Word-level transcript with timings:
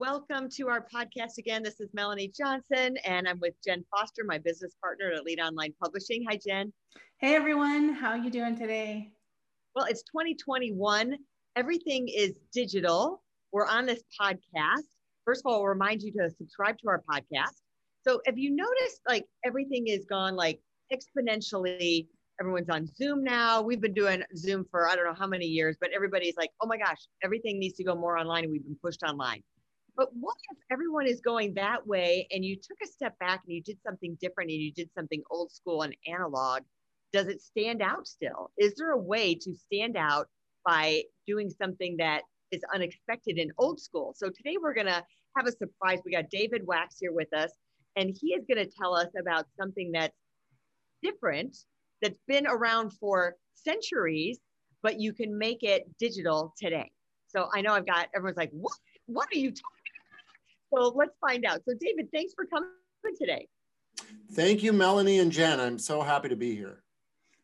Welcome 0.00 0.48
to 0.50 0.68
our 0.68 0.86
podcast 0.86 1.38
again. 1.38 1.64
This 1.64 1.80
is 1.80 1.88
Melanie 1.92 2.32
Johnson, 2.32 2.96
and 3.04 3.26
I'm 3.26 3.40
with 3.40 3.54
Jen 3.66 3.84
Foster, 3.90 4.22
my 4.24 4.38
business 4.38 4.76
partner 4.80 5.10
at 5.10 5.18
Elite 5.18 5.40
Online 5.40 5.74
Publishing. 5.82 6.24
Hi, 6.28 6.38
Jen. 6.46 6.72
Hey, 7.18 7.34
everyone. 7.34 7.88
How 7.94 8.10
are 8.10 8.16
you 8.16 8.30
doing 8.30 8.56
today? 8.56 9.10
Well, 9.74 9.86
it's 9.86 10.02
2021. 10.02 11.16
Everything 11.56 12.06
is 12.06 12.34
digital. 12.52 13.24
We're 13.50 13.66
on 13.66 13.86
this 13.86 14.04
podcast. 14.20 14.84
First 15.24 15.42
of 15.44 15.50
all, 15.50 15.62
I'll 15.62 15.66
remind 15.66 16.02
you 16.02 16.12
to 16.12 16.30
subscribe 16.30 16.78
to 16.78 16.88
our 16.90 17.02
podcast. 17.10 17.56
So, 18.06 18.20
if 18.24 18.36
you 18.36 18.54
noticed, 18.54 19.00
like 19.08 19.24
everything 19.44 19.88
is 19.88 20.04
gone 20.08 20.36
like 20.36 20.60
exponentially. 20.92 22.06
Everyone's 22.40 22.70
on 22.70 22.86
Zoom 22.94 23.24
now. 23.24 23.62
We've 23.62 23.80
been 23.80 23.94
doing 23.94 24.22
Zoom 24.36 24.64
for 24.70 24.88
I 24.88 24.94
don't 24.94 25.06
know 25.06 25.18
how 25.18 25.26
many 25.26 25.46
years, 25.46 25.76
but 25.80 25.90
everybody's 25.92 26.36
like, 26.36 26.50
oh 26.60 26.68
my 26.68 26.78
gosh, 26.78 27.08
everything 27.24 27.58
needs 27.58 27.74
to 27.78 27.82
go 27.82 27.96
more 27.96 28.16
online, 28.16 28.44
and 28.44 28.52
we've 28.52 28.62
been 28.62 28.78
pushed 28.80 29.02
online. 29.02 29.42
But 29.98 30.10
what 30.14 30.36
if 30.52 30.58
everyone 30.70 31.08
is 31.08 31.20
going 31.20 31.54
that 31.54 31.84
way 31.84 32.28
and 32.30 32.44
you 32.44 32.54
took 32.54 32.78
a 32.84 32.86
step 32.86 33.18
back 33.18 33.42
and 33.44 33.52
you 33.52 33.60
did 33.60 33.78
something 33.84 34.16
different 34.20 34.48
and 34.48 34.60
you 34.60 34.72
did 34.72 34.88
something 34.96 35.24
old 35.28 35.50
school 35.50 35.82
and 35.82 35.94
analog? 36.06 36.62
Does 37.12 37.26
it 37.26 37.42
stand 37.42 37.82
out 37.82 38.06
still? 38.06 38.52
Is 38.56 38.76
there 38.76 38.92
a 38.92 38.96
way 38.96 39.34
to 39.34 39.54
stand 39.56 39.96
out 39.96 40.28
by 40.64 41.02
doing 41.26 41.50
something 41.50 41.96
that 41.98 42.22
is 42.52 42.60
unexpected 42.72 43.38
and 43.38 43.50
old 43.58 43.80
school? 43.80 44.14
So 44.16 44.28
today 44.28 44.56
we're 44.62 44.72
going 44.72 44.86
to 44.86 45.04
have 45.36 45.48
a 45.48 45.52
surprise. 45.52 45.98
We 46.04 46.12
got 46.12 46.30
David 46.30 46.64
Wachs 46.64 46.98
here 47.00 47.12
with 47.12 47.32
us, 47.34 47.50
and 47.96 48.16
he 48.20 48.34
is 48.34 48.44
going 48.46 48.64
to 48.64 48.70
tell 48.70 48.94
us 48.94 49.08
about 49.20 49.46
something 49.60 49.90
that's 49.92 50.14
different, 51.02 51.56
that's 52.02 52.20
been 52.28 52.46
around 52.46 52.92
for 53.00 53.34
centuries, 53.54 54.38
but 54.80 55.00
you 55.00 55.12
can 55.12 55.36
make 55.36 55.64
it 55.64 55.88
digital 55.98 56.54
today. 56.56 56.92
So 57.26 57.48
I 57.52 57.62
know 57.62 57.72
I've 57.72 57.86
got 57.86 58.08
everyone's 58.14 58.36
like, 58.36 58.52
what? 58.52 58.78
What 59.06 59.28
are 59.32 59.38
you 59.38 59.50
talking 59.50 59.77
so 60.74 60.92
let's 60.94 61.16
find 61.20 61.44
out. 61.44 61.60
So, 61.66 61.74
David, 61.78 62.08
thanks 62.12 62.34
for 62.34 62.44
coming 62.46 62.70
today. 63.18 63.48
Thank 64.32 64.62
you, 64.62 64.72
Melanie 64.72 65.18
and 65.18 65.32
Jen. 65.32 65.60
I'm 65.60 65.78
so 65.78 66.02
happy 66.02 66.28
to 66.28 66.36
be 66.36 66.54
here. 66.54 66.82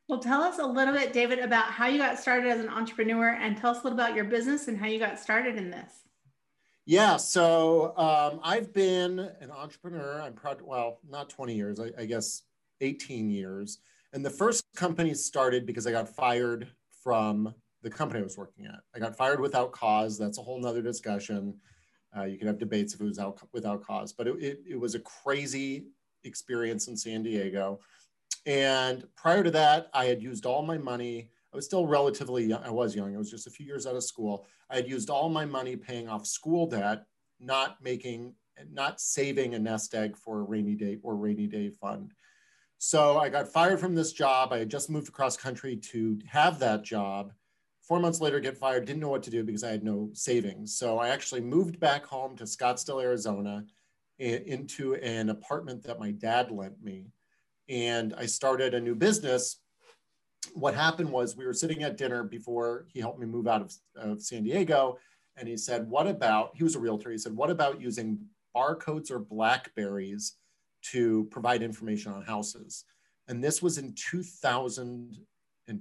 Well, 0.09 0.19
tell 0.19 0.43
us 0.43 0.59
a 0.59 0.67
little 0.67 0.93
bit, 0.93 1.13
David, 1.13 1.39
about 1.39 1.67
how 1.67 1.87
you 1.87 1.99
got 1.99 2.19
started 2.19 2.51
as 2.51 2.61
an 2.61 2.69
entrepreneur 2.69 3.31
and 3.31 3.57
tell 3.57 3.71
us 3.71 3.81
a 3.81 3.85
little 3.85 3.99
about 3.99 4.15
your 4.15 4.27
business 4.27 4.69
and 4.69 4.79
how 4.79 4.87
you 4.87 4.99
got 4.99 5.19
started 5.19 5.57
in 5.57 5.71
this. 5.71 5.91
Yeah, 6.87 7.17
so 7.17 7.97
um, 7.97 8.41
I've 8.43 8.73
been 8.75 9.19
an 9.41 9.51
entrepreneur. 9.51 10.21
I'm 10.21 10.35
proud, 10.35 10.61
well, 10.61 10.99
not 11.09 11.31
20 11.31 11.55
years, 11.55 11.81
I, 11.81 11.91
I 11.99 12.05
guess 12.05 12.43
18 12.83 13.31
years. 13.31 13.79
And 14.13 14.25
the 14.25 14.31
first 14.31 14.65
company 14.77 15.15
started 15.15 15.65
because 15.65 15.87
I 15.87 15.93
got 15.93 16.15
fired 16.15 16.69
from 17.03 17.55
the 17.83 17.89
company 17.89 18.21
I 18.21 18.25
was 18.25 18.37
working 18.37 18.67
at. 18.67 18.81
I 18.95 18.99
got 18.99 19.17
fired 19.17 19.41
without 19.41 19.73
cause. 19.73 20.19
That's 20.19 20.37
a 20.37 20.43
whole 20.43 20.61
nother 20.61 20.83
discussion. 20.83 21.55
Uh, 22.17 22.25
you 22.25 22.39
could 22.39 22.47
have 22.47 22.59
debates 22.59 22.95
if 22.95 23.01
it 23.01 23.05
was 23.05 23.19
out, 23.19 23.41
without 23.53 23.83
cause, 23.85 24.13
but 24.13 24.27
it, 24.27 24.43
it, 24.43 24.61
it 24.71 24.81
was 24.81 24.95
a 24.95 25.01
crazy 25.01 25.87
experience 26.25 26.89
in 26.89 26.97
San 26.97 27.23
Diego. 27.23 27.81
And 28.47 29.05
prior 29.17 29.43
to 29.43 29.51
that, 29.53 29.89
I 29.95 30.05
had 30.05 30.23
used 30.23 30.47
all 30.47 30.63
my 30.63 30.79
money. 30.79 31.31
I 31.53 31.57
was 31.57 31.65
still 31.65 31.87
relatively 31.87 32.45
young. 32.45 32.63
I 32.63 32.71
was 32.71 32.95
young. 32.95 33.15
I 33.15 33.19
was 33.19 33.31
just 33.31 33.47
a 33.47 33.51
few 33.51 33.67
years 33.67 33.87
out 33.87 33.97
of 33.97 34.05
school. 34.05 34.47
I 34.71 34.77
had 34.77 34.89
used 34.89 35.11
all 35.11 35.29
my 35.29 35.45
money 35.45 35.77
paying 35.77 36.09
off 36.09 36.27
school 36.27 36.67
debt, 36.67 37.05
not 37.41 37.83
making, 37.83 38.35
not 38.71 39.01
saving 39.01 39.55
a 39.55 39.59
nest 39.59 39.95
egg 39.95 40.17
for 40.17 40.41
a 40.41 40.43
rainy 40.43 40.75
day 40.75 40.99
or 41.03 41.17
rainy 41.17 41.47
day 41.47 41.71
fund. 41.71 42.13
So 42.79 43.19
I 43.19 43.29
got 43.29 43.49
fired 43.49 43.81
from 43.81 43.95
this 43.95 44.13
job. 44.13 44.53
I 44.53 44.59
had 44.59 44.69
just 44.69 44.91
moved 44.91 45.09
across 45.09 45.37
country 45.37 45.77
to 45.77 46.19
have 46.27 46.59
that 46.59 46.83
job 46.83 47.33
four 47.87 48.01
months 48.01 48.21
later 48.21 48.41
get 48.41 48.57
fired 48.57 48.87
didn't 48.87 49.01
know 49.01 49.09
what 49.09 49.23
to 49.23 49.31
do 49.31 49.45
because 49.45 49.65
i 49.65 49.71
had 49.71 49.85
no 49.85 50.11
savings. 50.13 50.77
So 50.77 50.99
i 50.99 51.09
actually 51.09 51.41
moved 51.41 51.79
back 51.79 52.05
home 52.05 52.37
to 52.37 52.45
scottsdale 52.45 53.03
arizona 53.03 53.65
into 54.19 54.95
an 54.95 55.29
apartment 55.29 55.83
that 55.83 55.99
my 55.99 56.13
dad 56.13 56.51
lent 56.51 56.83
me. 56.83 57.07
And 57.69 58.15
i 58.17 58.27
started 58.27 58.75
a 58.75 58.81
new 58.81 58.95
business. 58.95 59.61
What 60.55 60.75
happened 60.75 61.11
was 61.11 61.37
we 61.37 61.47
were 61.47 61.53
sitting 61.53 61.83
at 61.83 61.97
dinner 61.97 62.23
before 62.23 62.87
he 62.93 63.01
helped 63.01 63.19
me 63.19 63.27
move 63.27 63.47
out 63.47 63.63
of, 63.63 63.75
of 63.97 64.23
san 64.23 64.45
diego. 64.45 64.99
And 65.37 65.49
he 65.49 65.57
said 65.57 65.89
what 65.89 66.07
about 66.07 66.53
he 66.55 66.65
was 66.65 66.77
a 66.77 66.81
realtor 66.81 67.11
he 67.11 67.19
said 67.19 67.37
what 67.37 67.51
about 67.51 67.81
using 67.81 68.19
barcodes 68.57 69.11
or 69.11 69.19
blackberries 69.19 70.37
to 70.93 71.25
provide 71.31 71.63
information 71.63 72.13
on 72.13 72.23
houses? 72.23 72.85
And 73.27 73.43
this 73.43 73.63
was 73.63 73.79
in 73.79 73.95
2000 73.95 75.17
and 75.67 75.81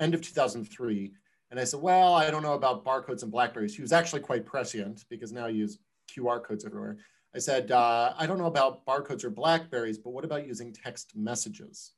end 0.00 0.14
of 0.14 0.20
2003 0.20 1.12
and 1.50 1.60
I 1.60 1.64
said, 1.64 1.80
well, 1.80 2.14
I 2.14 2.30
don't 2.30 2.42
know 2.42 2.54
about 2.54 2.84
barcodes 2.84 3.22
and 3.22 3.30
Blackberries. 3.30 3.76
He 3.76 3.82
was 3.82 3.92
actually 3.92 4.20
quite 4.20 4.44
prescient 4.44 5.04
because 5.08 5.32
now 5.32 5.46
you 5.46 5.58
use 5.60 5.78
QR 6.10 6.42
codes 6.42 6.64
everywhere. 6.64 6.98
I 7.34 7.38
said, 7.38 7.70
uh, 7.70 8.12
I 8.16 8.26
don't 8.26 8.38
know 8.38 8.46
about 8.46 8.84
barcodes 8.86 9.24
or 9.24 9.30
Blackberries, 9.30 9.98
but 9.98 10.10
what 10.10 10.24
about 10.24 10.46
using 10.46 10.72
text 10.72 11.12
messages? 11.16 11.92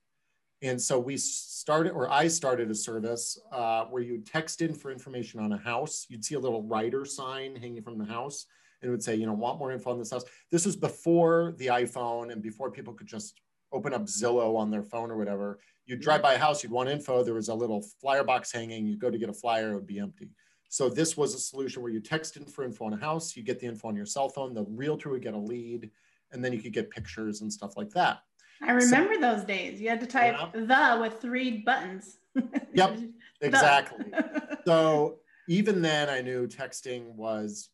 And 0.63 0.81
so 0.81 0.99
we 0.99 1.19
started, 1.19 1.91
or 1.93 2.11
I 2.11 2.29
started 2.29 2.71
a 2.71 2.75
service 2.75 3.39
uh, 3.53 3.85
where 3.85 4.03
you 4.03 4.23
text 4.23 4.63
in 4.63 4.75
for 4.75 4.91
information 4.91 5.41
on 5.41 5.53
a 5.53 5.59
house. 5.59 6.07
You'd 6.09 6.25
see 6.25 6.35
a 6.35 6.41
little 6.41 6.63
rider 6.63 7.05
sign 7.05 7.57
hanging 7.57 7.83
from 7.83 7.99
the 7.99 8.07
house 8.07 8.47
and 8.81 8.89
it 8.89 8.91
would 8.91 9.03
say, 9.03 9.15
you 9.15 9.27
know, 9.27 9.33
want 9.33 9.59
more 9.59 9.73
info 9.73 9.91
on 9.91 9.99
this 9.99 10.11
house. 10.11 10.25
This 10.51 10.67
was 10.67 10.77
before 10.77 11.55
the 11.59 11.67
iPhone 11.69 12.33
and 12.33 12.43
before 12.43 12.71
people 12.71 12.95
could 12.95 13.07
just 13.07 13.41
open 13.73 13.93
up 13.93 14.05
Zillow 14.05 14.57
on 14.57 14.71
their 14.71 14.83
phone 14.83 15.11
or 15.11 15.17
whatever. 15.17 15.59
You'd 15.87 16.01
drive 16.01 16.19
mm-hmm. 16.19 16.29
by 16.29 16.35
a 16.35 16.39
house, 16.39 16.63
you'd 16.63 16.73
want 16.73 16.89
info. 16.89 17.23
There 17.23 17.35
was 17.35 17.49
a 17.49 17.55
little 17.55 17.83
flyer 18.01 18.25
box 18.25 18.53
hanging. 18.53 18.87
You'd 18.87 19.01
go 19.01 19.11
to 19.11 19.19
get 19.19 19.29
a 19.29 19.35
flyer, 19.35 19.73
it 19.73 19.75
would 19.75 19.87
be 19.87 19.99
empty. 19.99 20.31
So 20.69 20.89
this 20.89 21.17
was 21.17 21.35
a 21.35 21.39
solution 21.39 21.83
where 21.83 21.93
you 21.93 22.01
text 22.01 22.37
in 22.37 22.45
for 22.45 22.65
info 22.65 22.87
on 22.87 22.93
a 22.93 22.97
house, 22.97 23.37
you 23.37 23.43
get 23.43 23.61
the 23.61 23.67
info 23.67 23.89
on 23.89 23.97
your 23.97 24.07
cell 24.07 24.29
phone, 24.29 24.53
the 24.53 24.65
realtor 24.65 25.11
would 25.11 25.23
get 25.23 25.35
a 25.35 25.39
lead, 25.39 25.91
and 26.33 26.45
then 26.45 26.53
you 26.53 26.61
could 26.61 26.73
get 26.73 26.91
pictures 26.91 27.41
and 27.41 27.53
stuff 27.53 27.77
like 27.77 27.91
that. 27.91 28.19
I 28.63 28.73
remember 28.73 29.15
so, 29.15 29.21
those 29.21 29.45
days. 29.45 29.81
You 29.81 29.89
had 29.89 30.01
to 30.01 30.07
type 30.07 30.35
yeah. 30.39 30.95
the 30.95 31.01
with 31.01 31.21
three 31.21 31.59
buttons. 31.59 32.19
yep, 32.75 32.99
exactly. 33.41 34.07
so 34.67 35.19
even 35.49 35.83
then 35.83 36.09
I 36.09 36.21
knew 36.21 36.47
texting 36.47 37.15
was, 37.15 37.71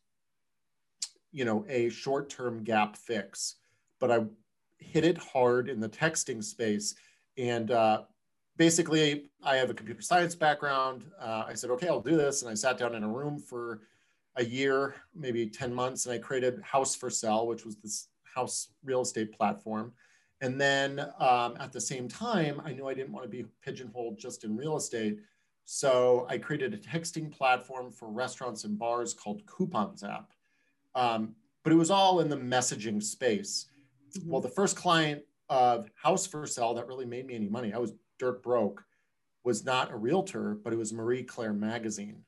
you 1.31 1.45
know, 1.45 1.65
a 1.67 1.89
short-term 1.89 2.63
gap 2.63 2.95
fix, 2.95 3.55
but 3.99 4.11
I 4.11 4.25
hit 4.91 5.05
it 5.05 5.17
hard 5.17 5.69
in 5.69 5.79
the 5.79 5.89
texting 5.89 6.43
space 6.43 6.95
and 7.37 7.71
uh, 7.71 8.03
basically, 8.57 9.29
I 9.43 9.55
have 9.55 9.69
a 9.69 9.73
computer 9.73 10.01
science 10.01 10.35
background. 10.35 11.03
Uh, 11.19 11.45
I 11.47 11.53
said, 11.53 11.69
okay, 11.71 11.87
I'll 11.87 12.01
do 12.01 12.17
this. 12.17 12.41
And 12.41 12.51
I 12.51 12.53
sat 12.53 12.77
down 12.77 12.95
in 12.95 13.03
a 13.03 13.09
room 13.09 13.39
for 13.39 13.81
a 14.35 14.43
year, 14.43 14.95
maybe 15.15 15.47
10 15.47 15.73
months, 15.73 16.05
and 16.05 16.13
I 16.13 16.17
created 16.17 16.61
House 16.61 16.95
for 16.95 17.09
Sale, 17.09 17.47
which 17.47 17.65
was 17.65 17.75
this 17.77 18.07
house 18.23 18.69
real 18.83 19.01
estate 19.01 19.31
platform. 19.31 19.93
And 20.41 20.59
then 20.59 20.99
um, 21.19 21.55
at 21.59 21.71
the 21.71 21.79
same 21.79 22.07
time, 22.07 22.61
I 22.65 22.73
knew 22.73 22.87
I 22.87 22.93
didn't 22.93 23.13
want 23.13 23.23
to 23.23 23.29
be 23.29 23.45
pigeonholed 23.63 24.17
just 24.17 24.43
in 24.43 24.57
real 24.57 24.75
estate. 24.75 25.19
So 25.65 26.25
I 26.29 26.37
created 26.37 26.73
a 26.73 26.77
texting 26.77 27.31
platform 27.31 27.91
for 27.91 28.09
restaurants 28.09 28.63
and 28.63 28.77
bars 28.77 29.13
called 29.13 29.45
Coupons 29.45 30.03
app. 30.03 30.31
Um, 30.95 31.35
but 31.63 31.71
it 31.71 31.77
was 31.77 31.91
all 31.91 32.19
in 32.19 32.27
the 32.27 32.35
messaging 32.35 33.01
space. 33.01 33.67
Mm-hmm. 34.17 34.29
Well, 34.29 34.41
the 34.41 34.49
first 34.49 34.75
client 34.75 35.23
of 35.49 35.89
house 35.95 36.25
for 36.25 36.45
sale 36.47 36.73
that 36.75 36.87
really 36.87 37.05
made 37.05 37.27
me 37.27 37.35
any 37.35 37.49
money. 37.49 37.73
I 37.73 37.77
was 37.77 37.93
dirt 38.19 38.43
broke, 38.43 38.83
was 39.43 39.65
not 39.65 39.91
a 39.91 39.95
realtor, 39.95 40.57
but 40.63 40.73
it 40.73 40.77
was 40.77 40.93
Marie 40.93 41.23
Claire 41.23 41.53
magazine 41.53 42.23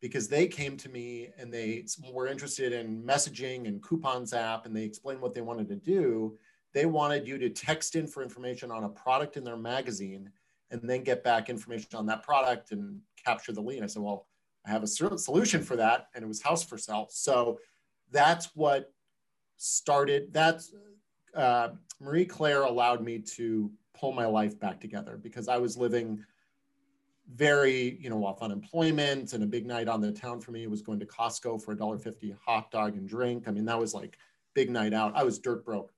because 0.00 0.28
they 0.28 0.46
came 0.46 0.76
to 0.78 0.88
me 0.88 1.28
and 1.38 1.52
they 1.52 1.84
were 2.12 2.26
interested 2.26 2.72
in 2.72 3.02
messaging 3.02 3.66
and 3.66 3.82
coupons 3.82 4.32
app 4.32 4.64
and 4.64 4.74
they 4.74 4.84
explained 4.84 5.20
what 5.20 5.34
they 5.34 5.42
wanted 5.42 5.68
to 5.68 5.76
do. 5.76 6.38
They 6.72 6.86
wanted 6.86 7.26
you 7.26 7.36
to 7.38 7.50
text 7.50 7.96
in 7.96 8.06
for 8.06 8.22
information 8.22 8.70
on 8.70 8.84
a 8.84 8.88
product 8.88 9.36
in 9.36 9.44
their 9.44 9.56
magazine 9.56 10.30
and 10.70 10.80
then 10.82 11.02
get 11.02 11.24
back 11.24 11.50
information 11.50 11.88
on 11.94 12.06
that 12.06 12.22
product 12.22 12.70
and 12.70 13.00
capture 13.22 13.52
the 13.52 13.60
lead. 13.60 13.82
I 13.82 13.86
said, 13.86 14.02
well, 14.02 14.26
I 14.64 14.70
have 14.70 14.82
a 14.82 14.86
solution 14.86 15.62
for 15.62 15.76
that. 15.76 16.08
And 16.14 16.24
it 16.24 16.28
was 16.28 16.40
house 16.40 16.62
for 16.62 16.78
sale. 16.78 17.08
So 17.10 17.58
that's 18.10 18.50
what 18.54 18.92
started, 19.56 20.32
that's 20.32 20.72
uh, 21.34 21.70
Marie 22.00 22.24
Claire 22.24 22.62
allowed 22.62 23.02
me 23.02 23.18
to 23.18 23.70
pull 23.94 24.12
my 24.12 24.26
life 24.26 24.58
back 24.58 24.80
together 24.80 25.18
because 25.22 25.48
I 25.48 25.58
was 25.58 25.76
living 25.76 26.24
very, 27.34 27.98
you 28.00 28.10
know, 28.10 28.24
off 28.24 28.42
unemployment 28.42 29.32
and 29.34 29.44
a 29.44 29.46
big 29.46 29.66
night 29.66 29.88
on 29.88 30.00
the 30.00 30.10
town 30.10 30.40
for 30.40 30.50
me 30.50 30.66
was 30.66 30.82
going 30.82 30.98
to 30.98 31.06
Costco 31.06 31.62
for 31.62 31.72
a 31.72 31.76
dollar 31.76 31.98
fifty 31.98 32.34
hot 32.44 32.70
dog 32.70 32.96
and 32.96 33.08
drink. 33.08 33.46
I 33.46 33.50
mean, 33.52 33.66
that 33.66 33.78
was 33.78 33.94
like 33.94 34.18
big 34.54 34.70
night 34.70 34.92
out. 34.92 35.12
I 35.14 35.22
was 35.22 35.38
dirt 35.38 35.64
broke. 35.64 35.92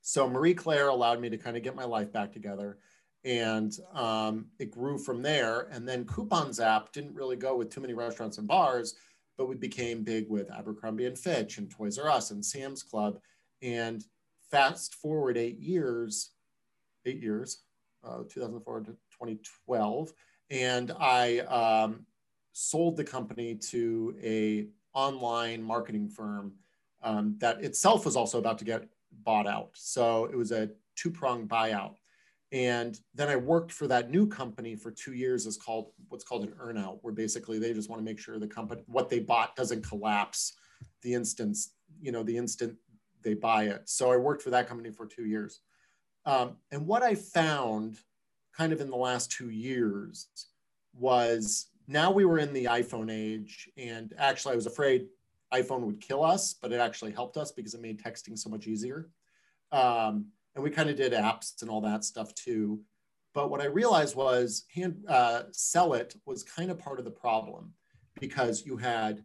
So 0.00 0.28
Marie 0.28 0.54
Claire 0.54 0.88
allowed 0.88 1.20
me 1.20 1.28
to 1.28 1.36
kind 1.36 1.56
of 1.56 1.62
get 1.62 1.76
my 1.76 1.84
life 1.84 2.12
back 2.12 2.32
together. 2.32 2.78
And 3.24 3.76
um, 3.94 4.46
it 4.58 4.70
grew 4.70 4.96
from 4.96 5.22
there. 5.22 5.68
And 5.70 5.86
then 5.86 6.06
Coupons 6.06 6.60
app 6.60 6.92
didn't 6.92 7.14
really 7.14 7.36
go 7.36 7.56
with 7.56 7.68
too 7.68 7.80
many 7.80 7.92
restaurants 7.92 8.38
and 8.38 8.48
bars, 8.48 8.94
but 9.36 9.48
we 9.48 9.54
became 9.56 10.02
big 10.02 10.30
with 10.30 10.50
Abercrombie 10.50 11.06
and 11.06 11.18
Fitch 11.18 11.58
and 11.58 11.70
Toys 11.70 11.98
R 11.98 12.08
Us 12.08 12.30
and 12.30 12.44
Sam's 12.44 12.82
Club. 12.82 13.20
And 13.62 14.04
fast 14.50 14.94
forward 14.94 15.36
eight 15.36 15.58
years, 15.58 16.30
eight 17.06 17.22
years, 17.22 17.62
uh, 18.04 18.22
2004 18.28 18.80
to 18.80 18.86
2012, 18.86 20.12
and 20.50 20.92
I 20.98 21.38
um, 21.40 22.06
sold 22.52 22.96
the 22.96 23.04
company 23.04 23.54
to 23.70 24.16
a 24.22 24.68
online 24.94 25.62
marketing 25.62 26.08
firm 26.08 26.52
um, 27.02 27.36
that 27.38 27.62
itself 27.62 28.04
was 28.04 28.16
also 28.16 28.38
about 28.38 28.58
to 28.58 28.64
get 28.64 28.88
bought 29.24 29.46
out. 29.46 29.70
So 29.74 30.24
it 30.26 30.36
was 30.36 30.52
a 30.52 30.70
two 30.96 31.10
pronged 31.10 31.48
buyout. 31.48 31.94
And 32.50 32.98
then 33.14 33.28
I 33.28 33.36
worked 33.36 33.72
for 33.72 33.86
that 33.88 34.10
new 34.10 34.26
company 34.26 34.74
for 34.74 34.90
two 34.90 35.12
years 35.12 35.46
as 35.46 35.58
called 35.58 35.92
what's 36.08 36.24
called 36.24 36.44
an 36.44 36.54
earnout, 36.60 36.98
where 37.02 37.12
basically 37.12 37.58
they 37.58 37.74
just 37.74 37.90
want 37.90 38.00
to 38.00 38.04
make 38.04 38.18
sure 38.18 38.38
the 38.38 38.46
company 38.46 38.82
what 38.86 39.10
they 39.10 39.18
bought 39.18 39.54
doesn't 39.54 39.86
collapse 39.86 40.54
the 41.02 41.12
instance, 41.12 41.74
you 42.00 42.10
know, 42.10 42.22
the 42.22 42.36
instant 42.36 42.74
they 43.22 43.34
buy 43.34 43.64
it. 43.64 43.88
So 43.88 44.12
I 44.12 44.16
worked 44.16 44.42
for 44.42 44.50
that 44.50 44.68
company 44.68 44.90
for 44.90 45.06
two 45.06 45.26
years. 45.26 45.60
Um, 46.26 46.56
and 46.70 46.86
what 46.86 47.02
I 47.02 47.14
found 47.14 47.98
kind 48.56 48.72
of 48.72 48.80
in 48.80 48.90
the 48.90 48.96
last 48.96 49.30
two 49.30 49.50
years 49.50 50.28
was 50.94 51.68
now 51.86 52.10
we 52.10 52.24
were 52.24 52.38
in 52.38 52.52
the 52.52 52.64
iPhone 52.64 53.10
age. 53.10 53.68
And 53.76 54.12
actually, 54.18 54.52
I 54.52 54.56
was 54.56 54.66
afraid 54.66 55.06
iPhone 55.52 55.80
would 55.80 56.00
kill 56.00 56.22
us, 56.22 56.54
but 56.54 56.72
it 56.72 56.80
actually 56.80 57.12
helped 57.12 57.36
us 57.36 57.52
because 57.52 57.74
it 57.74 57.80
made 57.80 58.02
texting 58.02 58.38
so 58.38 58.50
much 58.50 58.66
easier. 58.66 59.08
Um, 59.72 60.26
and 60.54 60.64
we 60.64 60.70
kind 60.70 60.90
of 60.90 60.96
did 60.96 61.12
apps 61.12 61.62
and 61.62 61.70
all 61.70 61.80
that 61.82 62.04
stuff 62.04 62.34
too. 62.34 62.80
But 63.34 63.50
what 63.50 63.60
I 63.60 63.66
realized 63.66 64.16
was 64.16 64.64
hand 64.74 65.04
uh, 65.08 65.44
sell 65.52 65.94
it 65.94 66.16
was 66.26 66.42
kind 66.42 66.70
of 66.70 66.78
part 66.78 66.98
of 66.98 67.04
the 67.04 67.10
problem 67.10 67.72
because 68.20 68.66
you 68.66 68.76
had 68.76 69.24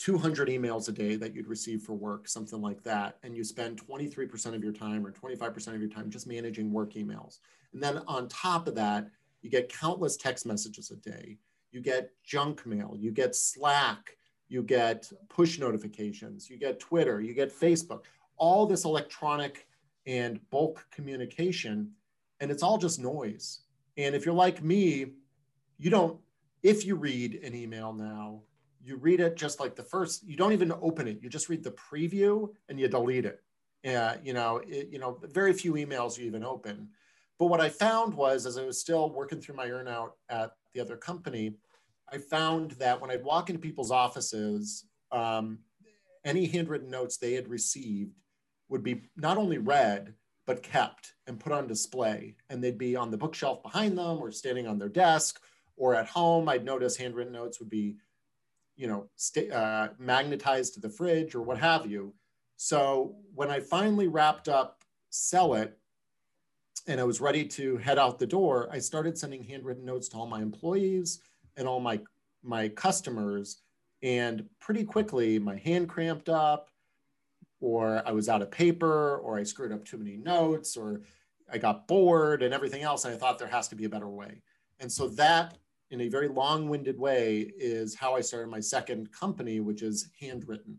200 0.00 0.48
emails 0.48 0.88
a 0.88 0.92
day 0.92 1.14
that 1.14 1.34
you'd 1.34 1.46
receive 1.46 1.82
for 1.82 1.92
work, 1.92 2.26
something 2.26 2.62
like 2.62 2.82
that, 2.82 3.18
and 3.22 3.36
you 3.36 3.44
spend 3.44 3.86
23% 3.86 4.54
of 4.54 4.64
your 4.64 4.72
time 4.72 5.06
or 5.06 5.12
25% 5.12 5.74
of 5.74 5.80
your 5.80 5.90
time 5.90 6.08
just 6.08 6.26
managing 6.26 6.72
work 6.72 6.94
emails. 6.94 7.40
And 7.74 7.82
then 7.82 7.98
on 8.08 8.26
top 8.28 8.66
of 8.66 8.74
that, 8.76 9.10
you 9.42 9.50
get 9.50 9.70
countless 9.70 10.16
text 10.16 10.46
messages 10.46 10.90
a 10.90 10.96
day. 10.96 11.36
You 11.70 11.82
get 11.82 12.12
junk 12.24 12.64
mail, 12.64 12.96
you 12.98 13.12
get 13.12 13.36
Slack, 13.36 14.16
you 14.48 14.62
get 14.62 15.12
push 15.28 15.58
notifications, 15.58 16.48
you 16.48 16.56
get 16.56 16.80
Twitter, 16.80 17.20
you 17.20 17.34
get 17.34 17.52
Facebook, 17.52 18.04
all 18.38 18.64
this 18.64 18.86
electronic 18.86 19.68
and 20.06 20.40
bulk 20.48 20.82
communication, 20.90 21.92
and 22.40 22.50
it's 22.50 22.62
all 22.62 22.78
just 22.78 22.98
noise. 22.98 23.60
And 23.98 24.14
if 24.14 24.24
you're 24.24 24.34
like 24.34 24.62
me, 24.62 25.12
you 25.76 25.90
don't, 25.90 26.18
if 26.62 26.86
you 26.86 26.96
read 26.96 27.34
an 27.44 27.54
email 27.54 27.92
now, 27.92 28.44
you 28.82 28.96
read 28.96 29.20
it 29.20 29.36
just 29.36 29.60
like 29.60 29.76
the 29.76 29.82
first, 29.82 30.26
you 30.26 30.36
don't 30.36 30.52
even 30.52 30.72
open 30.80 31.06
it, 31.08 31.20
you 31.22 31.28
just 31.28 31.48
read 31.48 31.62
the 31.62 31.72
preview 31.72 32.48
and 32.68 32.78
you 32.80 32.88
delete 32.88 33.26
it. 33.26 33.40
Yeah, 33.82 34.16
you 34.22 34.32
know, 34.32 34.60
it, 34.66 34.88
you 34.90 34.98
know, 34.98 35.18
very 35.22 35.52
few 35.52 35.74
emails 35.74 36.18
you 36.18 36.26
even 36.26 36.44
open. 36.44 36.88
But 37.38 37.46
what 37.46 37.60
I 37.60 37.70
found 37.70 38.12
was, 38.12 38.44
as 38.44 38.58
I 38.58 38.64
was 38.64 38.78
still 38.78 39.10
working 39.10 39.40
through 39.40 39.56
my 39.56 39.66
earnout 39.66 40.10
at 40.28 40.52
the 40.74 40.80
other 40.80 40.96
company, 40.96 41.54
I 42.12 42.18
found 42.18 42.72
that 42.72 43.00
when 43.00 43.10
I'd 43.10 43.24
walk 43.24 43.48
into 43.48 43.60
people's 43.60 43.90
offices, 43.90 44.84
um, 45.10 45.60
any 46.24 46.46
handwritten 46.46 46.90
notes 46.90 47.16
they 47.16 47.32
had 47.32 47.48
received 47.48 48.12
would 48.68 48.82
be 48.82 49.02
not 49.16 49.38
only 49.38 49.58
read, 49.58 50.14
but 50.46 50.62
kept 50.62 51.14
and 51.26 51.40
put 51.40 51.52
on 51.52 51.66
display. 51.66 52.36
And 52.50 52.62
they'd 52.62 52.76
be 52.76 52.96
on 52.96 53.10
the 53.10 53.16
bookshelf 53.16 53.62
behind 53.62 53.96
them 53.96 54.18
or 54.18 54.30
standing 54.30 54.66
on 54.66 54.78
their 54.78 54.88
desk 54.88 55.40
or 55.76 55.94
at 55.94 56.08
home. 56.08 56.48
I'd 56.48 56.64
notice 56.64 56.96
handwritten 56.96 57.32
notes 57.32 57.60
would 57.60 57.70
be, 57.70 57.96
you 58.80 58.86
know, 58.86 59.10
uh, 59.52 59.88
magnetized 59.98 60.72
to 60.72 60.80
the 60.80 60.88
fridge 60.88 61.34
or 61.34 61.42
what 61.42 61.58
have 61.58 61.84
you. 61.84 62.14
So 62.56 63.14
when 63.34 63.50
I 63.50 63.60
finally 63.60 64.08
wrapped 64.08 64.48
up 64.48 64.82
Cellit 65.12 65.72
and 66.86 66.98
I 66.98 67.04
was 67.04 67.20
ready 67.20 67.44
to 67.44 67.76
head 67.76 67.98
out 67.98 68.18
the 68.18 68.26
door, 68.26 68.70
I 68.72 68.78
started 68.78 69.18
sending 69.18 69.42
handwritten 69.42 69.84
notes 69.84 70.08
to 70.08 70.16
all 70.16 70.26
my 70.26 70.40
employees 70.40 71.20
and 71.58 71.68
all 71.68 71.78
my 71.78 72.00
my 72.42 72.70
customers. 72.70 73.58
And 74.02 74.48
pretty 74.60 74.84
quickly 74.84 75.38
my 75.38 75.56
hand 75.58 75.86
cramped 75.90 76.30
up 76.30 76.70
or 77.60 78.02
i 78.06 78.12
was 78.12 78.30
out 78.30 78.40
of 78.40 78.50
paper 78.50 79.18
or 79.18 79.38
i 79.38 79.42
screwed 79.42 79.72
up 79.72 79.84
too 79.84 79.98
many 79.98 80.16
notes 80.16 80.74
or 80.74 81.02
i 81.52 81.58
got 81.58 81.86
bored 81.86 82.42
and 82.42 82.54
everything 82.54 82.82
else. 82.82 83.04
And 83.04 83.12
i 83.12 83.18
thought 83.18 83.38
there 83.38 83.46
has 83.46 83.68
to 83.68 83.76
be 83.76 83.84
a 83.84 83.90
better 83.90 84.08
way. 84.08 84.40
And 84.78 84.90
so 84.90 85.08
that 85.08 85.58
in 85.90 86.02
a 86.02 86.08
very 86.08 86.28
long-winded 86.28 86.98
way 86.98 87.52
is 87.58 87.94
how 87.94 88.14
i 88.14 88.20
started 88.20 88.48
my 88.48 88.60
second 88.60 89.10
company 89.12 89.60
which 89.60 89.82
is 89.82 90.10
Handwrytten 90.20 90.76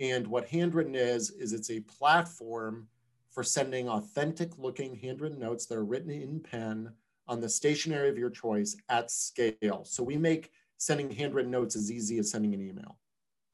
and 0.00 0.26
what 0.26 0.48
Handwrytten 0.48 0.96
is 0.96 1.30
is 1.30 1.52
it's 1.52 1.70
a 1.70 1.80
platform 1.80 2.88
for 3.30 3.44
sending 3.44 3.88
authentic 3.88 4.58
looking 4.58 4.96
handwritten 4.96 5.38
notes 5.38 5.66
that 5.66 5.76
are 5.76 5.84
written 5.84 6.10
in 6.10 6.40
pen 6.40 6.92
on 7.28 7.40
the 7.40 7.48
stationery 7.48 8.08
of 8.08 8.18
your 8.18 8.30
choice 8.30 8.76
at 8.88 9.10
scale. 9.10 9.84
So 9.84 10.02
we 10.02 10.16
make 10.16 10.50
sending 10.78 11.10
handwritten 11.10 11.50
notes 11.50 11.76
as 11.76 11.92
easy 11.92 12.18
as 12.18 12.30
sending 12.30 12.54
an 12.54 12.60
email 12.60 12.96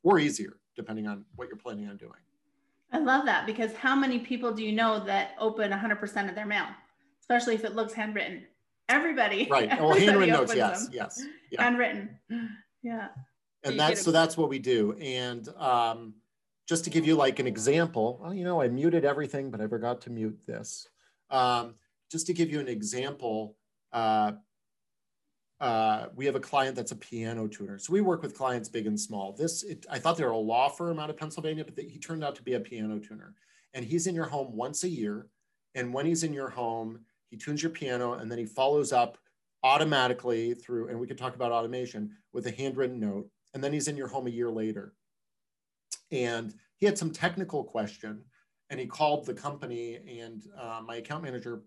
or 0.02 0.19
easier, 0.19 0.56
depending 0.76 1.06
on 1.06 1.25
what 1.34 1.49
you're 1.49 1.58
planning 1.58 1.88
on 1.88 1.96
doing. 1.96 2.12
I 2.92 2.99
love 2.99 3.26
that 3.26 3.44
because 3.44 3.75
how 3.75 3.96
many 3.96 4.20
people 4.20 4.52
do 4.52 4.64
you 4.64 4.72
know 4.72 5.04
that 5.04 5.32
open 5.38 5.72
100% 5.72 6.28
of 6.28 6.34
their 6.34 6.46
mail, 6.46 6.66
especially 7.20 7.54
if 7.54 7.64
it 7.64 7.75
looks 7.75 7.92
handwritten? 7.92 8.44
Everybody. 8.88 9.48
Right. 9.50 9.70
Well, 9.80 9.94
handwritten 9.94 10.34
notes, 10.34 10.54
yes, 10.54 10.88
yes. 10.92 11.22
Yeah. 11.50 11.62
Handwritten. 11.62 12.18
Yeah. 12.82 13.08
And 13.64 13.78
that's 13.78 14.02
so 14.02 14.12
that's 14.12 14.36
what 14.36 14.48
we 14.48 14.58
do. 14.58 14.92
And 15.00 15.48
um, 15.56 16.14
just 16.68 16.84
to 16.84 16.90
give 16.90 17.06
you 17.06 17.16
like 17.16 17.38
an 17.38 17.46
example, 17.46 18.20
well, 18.22 18.34
you 18.34 18.44
know, 18.44 18.60
I 18.60 18.68
muted 18.68 19.04
everything, 19.04 19.50
but 19.50 19.60
I 19.60 19.66
forgot 19.66 20.00
to 20.02 20.10
mute 20.10 20.38
this. 20.46 20.88
Um, 21.30 21.74
just 22.10 22.26
to 22.28 22.32
give 22.32 22.50
you 22.50 22.60
an 22.60 22.68
example, 22.68 23.56
uh, 23.92 24.32
uh, 25.60 26.06
we 26.14 26.26
have 26.26 26.34
a 26.34 26.40
client 26.40 26.76
that's 26.76 26.92
a 26.92 26.96
piano 26.96 27.48
tuner. 27.48 27.78
So 27.78 27.92
we 27.92 28.00
work 28.00 28.22
with 28.22 28.36
clients 28.36 28.68
big 28.68 28.86
and 28.86 28.98
small. 28.98 29.32
This, 29.32 29.62
it, 29.62 29.86
I 29.90 29.98
thought 29.98 30.16
they 30.16 30.24
were 30.24 30.30
a 30.30 30.36
law 30.36 30.68
firm 30.68 30.98
out 30.98 31.10
of 31.10 31.16
Pennsylvania, 31.16 31.64
but 31.64 31.82
he 31.82 31.98
turned 31.98 32.22
out 32.22 32.36
to 32.36 32.42
be 32.42 32.54
a 32.54 32.60
piano 32.60 32.98
tuner. 32.98 33.34
And 33.75 33.84
he's 33.84 34.06
in 34.06 34.14
your 34.14 34.26
home 34.26 34.54
once 34.54 34.84
a 34.84 34.88
year. 34.88 35.28
And 35.75 35.92
when 35.92 36.06
he's 36.06 36.22
in 36.22 36.32
your 36.32 36.50
home, 36.50 37.00
he 37.30 37.37
tunes 37.37 37.62
your 37.62 37.71
piano 37.71 38.14
and 38.14 38.30
then 38.30 38.38
he 38.38 38.47
follows 38.47 38.92
up 38.92 39.18
automatically 39.62 40.54
through, 40.54 40.88
and 40.88 40.99
we 40.99 41.06
could 41.06 41.18
talk 41.18 41.35
about 41.35 41.52
automation 41.52 42.12
with 42.33 42.47
a 42.47 42.50
handwritten 42.50 43.00
note. 43.00 43.28
And 43.54 43.64
then 43.64 43.73
he's 43.73 43.88
in 43.88 43.97
your 43.97 44.09
home 44.09 44.26
a 44.26 44.30
year 44.30 44.50
later. 44.50 44.95
And 46.12 46.54
he 46.76 46.87
had 46.87 46.99
some 46.99 47.11
technical 47.11 47.64
question 47.64 48.23
and 48.71 48.80
he 48.80 48.87
called 48.87 49.26
the 49.26 49.35
company 49.35 50.21
and 50.21 50.45
uh, 50.61 50.80
my 50.85 50.97
account 50.97 51.23
manager 51.23 51.62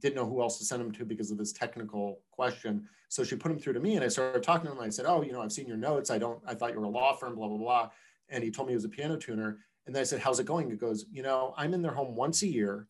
didn't 0.00 0.14
know 0.14 0.26
who 0.26 0.40
else 0.40 0.58
to 0.58 0.64
send 0.64 0.80
him 0.80 0.92
to 0.92 1.04
because 1.04 1.30
of 1.30 1.38
this 1.38 1.52
technical 1.52 2.20
question 2.30 2.88
so 3.08 3.24
she 3.24 3.36
put 3.36 3.50
him 3.50 3.58
through 3.58 3.72
to 3.72 3.80
me 3.80 3.96
and 3.96 4.04
i 4.04 4.08
started 4.08 4.42
talking 4.42 4.66
to 4.66 4.72
him 4.72 4.80
i 4.80 4.88
said 4.88 5.06
oh 5.06 5.22
you 5.22 5.32
know 5.32 5.42
i've 5.42 5.52
seen 5.52 5.66
your 5.66 5.76
notes 5.76 6.10
i 6.10 6.18
don't 6.18 6.40
i 6.46 6.54
thought 6.54 6.72
you 6.72 6.78
were 6.78 6.86
a 6.86 6.88
law 6.88 7.14
firm 7.14 7.34
blah 7.34 7.48
blah 7.48 7.58
blah 7.58 7.90
and 8.28 8.44
he 8.44 8.50
told 8.50 8.68
me 8.68 8.72
he 8.72 8.76
was 8.76 8.84
a 8.84 8.88
piano 8.88 9.16
tuner 9.16 9.58
and 9.86 9.94
then 9.94 10.00
i 10.00 10.04
said 10.04 10.20
how's 10.20 10.38
it 10.38 10.46
going 10.46 10.70
it 10.70 10.80
goes 10.80 11.06
you 11.10 11.22
know 11.22 11.54
i'm 11.56 11.74
in 11.74 11.82
their 11.82 11.92
home 11.92 12.14
once 12.14 12.42
a 12.42 12.46
year 12.46 12.86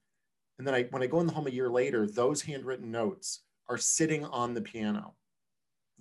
and 0.59 0.67
then 0.67 0.75
i 0.75 0.83
when 0.91 1.03
i 1.03 1.07
go 1.07 1.21
in 1.21 1.27
the 1.27 1.33
home 1.33 1.47
a 1.47 1.51
year 1.51 1.71
later 1.71 2.07
those 2.07 2.43
handwritten 2.43 2.91
notes 2.91 3.43
are 3.69 3.79
sitting 3.79 4.25
on 4.27 4.55
the 4.55 4.61
piano 4.61 5.15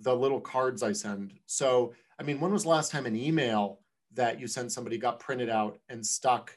the 0.00 0.14
little 0.14 0.40
cards 0.40 0.82
i 0.82 0.92
send. 0.92 1.32
So 1.46 1.94
i 2.18 2.22
mean 2.22 2.40
when 2.40 2.52
was 2.52 2.64
the 2.64 2.68
last 2.68 2.90
time 2.90 3.06
an 3.06 3.16
email 3.16 3.80
that 4.14 4.40
you 4.40 4.46
sent 4.46 4.72
somebody 4.72 4.98
got 4.98 5.18
printed 5.18 5.50
out 5.50 5.78
and 5.88 6.04
stuck 6.04 6.56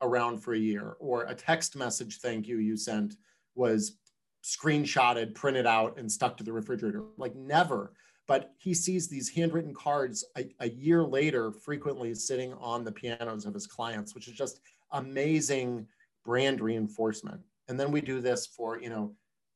around 0.00 0.38
for 0.38 0.54
a 0.54 0.58
year? 0.58 0.96
Or 0.98 1.24
a 1.24 1.34
text 1.34 1.76
message 1.76 2.18
thank 2.18 2.46
you 2.46 2.58
you 2.58 2.76
sent 2.76 3.16
was 3.54 3.98
screenshotted 4.44 5.34
printed 5.34 5.66
out 5.66 5.98
and 5.98 6.10
stuck 6.10 6.36
to 6.36 6.44
the 6.44 6.52
refrigerator. 6.52 7.02
Like 7.16 7.34
never. 7.36 7.92
But 8.26 8.52
he 8.56 8.72
sees 8.72 9.08
these 9.08 9.28
handwritten 9.28 9.74
cards 9.74 10.24
a, 10.36 10.48
a 10.60 10.68
year 10.68 11.04
later 11.04 11.52
frequently 11.52 12.14
sitting 12.14 12.54
on 12.54 12.84
the 12.84 12.92
pianos 12.92 13.46
of 13.46 13.54
his 13.54 13.66
clients 13.66 14.14
which 14.14 14.28
is 14.28 14.34
just 14.34 14.60
amazing 14.92 15.86
brand 16.24 16.60
reinforcement 16.60 17.40
and 17.68 17.78
then 17.78 17.90
we 17.90 18.00
do 18.00 18.20
this 18.20 18.46
for 18.46 18.80
you 18.80 18.88
know 18.88 19.14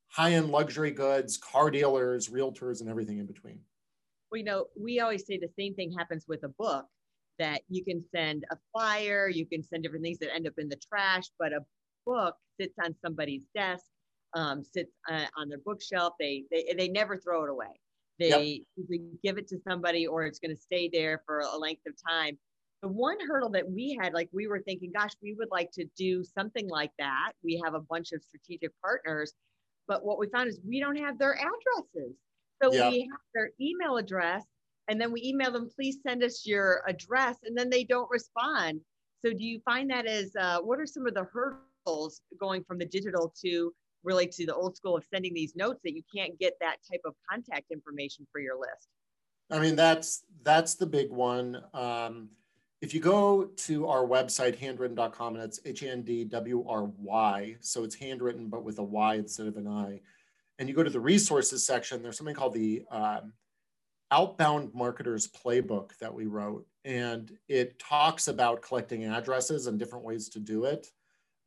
high-end 0.09 0.51
luxury 0.51 0.91
goods 0.91 1.37
car 1.37 1.71
dealers 1.71 2.29
realtors 2.29 2.81
and 2.81 2.89
everything 2.89 3.19
in 3.19 3.27
between 3.27 3.59
well 4.31 4.39
you 4.39 4.45
know 4.45 4.67
we 4.81 5.01
always 5.01 5.27
say 5.27 5.39
the 5.39 5.49
same 5.59 5.75
thing 5.75 5.93
happens 5.93 6.25
with 6.29 6.43
a 6.45 6.49
book 6.49 6.87
that 7.39 7.63
you 7.69 7.85
can 7.85 8.03
send 8.15 8.45
a 8.51 8.57
flyer, 8.73 9.29
you 9.29 9.47
can 9.47 9.63
send 9.63 9.83
different 9.83 10.05
things 10.05 10.19
that 10.19 10.35
end 10.35 10.47
up 10.47 10.55
in 10.59 10.69
the 10.69 10.77
trash, 10.77 11.25
but 11.39 11.53
a 11.53 11.61
book 12.07 12.37
sits 12.61 12.75
on 12.85 12.95
somebody's 13.05 13.43
desk. 13.55 13.85
um, 14.35 14.63
sits 14.65 14.93
uh, 15.11 15.27
on 15.37 15.49
their 15.49 15.61
bookshelf. 15.65 16.15
They, 16.21 16.45
they 16.51 16.75
they 16.77 16.89
never 16.89 17.17
throw 17.17 17.45
it 17.45 17.51
away. 17.51 17.81
They 18.19 18.65
yep. 18.79 19.01
give 19.23 19.39
it 19.39 19.49
to 19.49 19.59
somebody, 19.69 20.07
or 20.07 20.25
it's 20.25 20.39
going 20.39 20.55
to 20.55 20.61
stay 20.61 20.91
there 20.93 21.23
for 21.27 21.41
a 21.41 21.57
length 21.57 21.83
of 21.87 21.95
time. 22.09 22.39
The 22.83 22.88
one 22.88 23.16
hurdle 23.26 23.50
that 23.50 23.68
we 23.68 23.99
had, 24.00 24.12
like 24.12 24.28
we 24.33 24.47
were 24.47 24.61
thinking, 24.61 24.92
gosh, 24.95 25.12
we 25.23 25.35
would 25.35 25.49
like 25.50 25.71
to 25.73 25.87
do 25.97 26.23
something 26.23 26.68
like 26.68 26.92
that. 26.99 27.33
We 27.42 27.61
have 27.64 27.75
a 27.75 27.80
bunch 27.80 28.12
of 28.12 28.23
strategic 28.23 28.71
partners, 28.83 29.33
but 29.88 30.04
what 30.04 30.18
we 30.18 30.28
found 30.28 30.49
is 30.49 30.61
we 30.66 30.80
don't 30.80 30.97
have 30.97 31.18
their 31.18 31.35
addresses. 31.35 32.16
So 32.62 32.73
yep. 32.73 32.92
we 32.92 33.00
have 33.00 33.21
their 33.35 33.50
email 33.61 33.97
address, 33.97 34.45
and 34.88 35.00
then 35.00 35.12
we 35.12 35.23
email 35.23 35.50
them, 35.50 35.68
please 35.75 35.99
send 36.06 36.23
us 36.23 36.47
your 36.47 36.83
address, 36.87 37.38
and 37.45 37.56
then 37.56 37.71
they 37.71 37.85
don't 37.85 38.11
respond. 38.11 38.80
So 39.25 39.33
do 39.33 39.45
you 39.45 39.61
find 39.64 39.90
that 39.90 40.06
as 40.06 40.33
uh, 40.38 40.61
what 40.61 40.78
are 40.78 40.87
some 40.87 41.06
of 41.06 41.14
the 41.14 41.25
hurdles 41.25 42.21
going 42.38 42.62
from 42.64 42.78
the 42.78 42.87
digital 42.87 43.35
to 43.45 43.73
really 44.04 44.26
to 44.26 44.47
the 44.47 44.54
old 44.54 44.76
school 44.76 44.97
of 44.97 45.04
sending 45.12 45.35
these 45.35 45.54
notes 45.56 45.80
that 45.85 45.95
you 45.95 46.02
can't 46.14 46.38
get 46.38 46.54
that 46.61 46.76
type 46.90 47.00
of 47.04 47.14
contact 47.28 47.71
information 47.71 48.26
for 48.30 48.40
your 48.40 48.56
list? 48.59 48.88
I 49.50 49.59
mean, 49.59 49.76
that's 49.76 50.25
that's 50.42 50.75
the 50.75 50.87
big 50.87 51.11
one. 51.11 51.62
Um, 51.75 52.30
if 52.80 52.92
you 52.92 53.00
go 53.00 53.45
to 53.45 53.87
our 53.87 54.04
website, 54.04 54.59
handwrytten.com, 54.59 55.35
and 55.35 55.45
it's 55.45 55.61
H 55.64 55.83
A 55.83 55.90
N 55.90 56.02
D 56.02 56.25
W 56.25 56.64
R 56.68 56.85
Y, 56.99 57.56
so 57.61 57.85
it's 57.85 57.95
handwritten 57.95 58.49
but 58.49 58.64
with 58.64 58.78
a 58.78 58.83
Y 58.83 59.14
instead 59.14 59.47
of 59.47 59.56
an 59.56 59.66
I, 59.66 60.00
and 60.59 60.68
you 60.68 60.75
go 60.75 60.83
to 60.83 60.90
the 60.90 61.00
resources 61.00 61.66
section, 61.66 62.02
there's 62.02 62.16
something 62.16 62.35
called 62.35 62.54
the 62.54 62.83
um, 62.90 63.33
Outbound 64.11 64.75
Marketers 64.75 65.28
Playbook 65.28 65.97
that 65.99 66.14
we 66.14 66.26
wrote, 66.26 66.66
and 66.85 67.33
it 67.49 67.78
talks 67.78 68.28
about 68.28 68.62
collecting 68.62 69.04
addresses 69.04 69.66
and 69.66 69.78
different 69.78 70.04
ways 70.04 70.28
to 70.30 70.38
do 70.38 70.64
it 70.64 70.88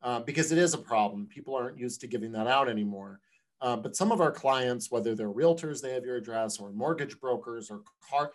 uh, 0.02 0.20
because 0.20 0.52
it 0.52 0.58
is 0.58 0.74
a 0.74 0.78
problem. 0.78 1.26
People 1.26 1.54
aren't 1.54 1.78
used 1.78 2.00
to 2.00 2.06
giving 2.06 2.32
that 2.32 2.46
out 2.46 2.68
anymore. 2.68 3.20
Uh, 3.62 3.76
but 3.76 3.94
some 3.94 4.10
of 4.10 4.20
our 4.20 4.32
clients, 4.32 4.90
whether 4.90 5.14
they're 5.14 5.28
realtors, 5.28 5.82
they 5.82 5.92
have 5.92 6.04
your 6.04 6.16
address, 6.16 6.58
or 6.58 6.72
mortgage 6.72 7.20
brokers, 7.20 7.70
or 7.70 7.82
car 8.08 8.32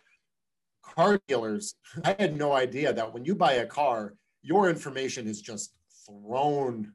car 0.93 1.19
dealers, 1.27 1.75
I 2.03 2.15
had 2.19 2.37
no 2.37 2.53
idea 2.53 2.93
that 2.93 3.13
when 3.13 3.25
you 3.25 3.35
buy 3.35 3.53
a 3.53 3.65
car, 3.65 4.15
your 4.41 4.69
information 4.69 5.27
is 5.27 5.41
just 5.41 5.73
thrown 6.05 6.93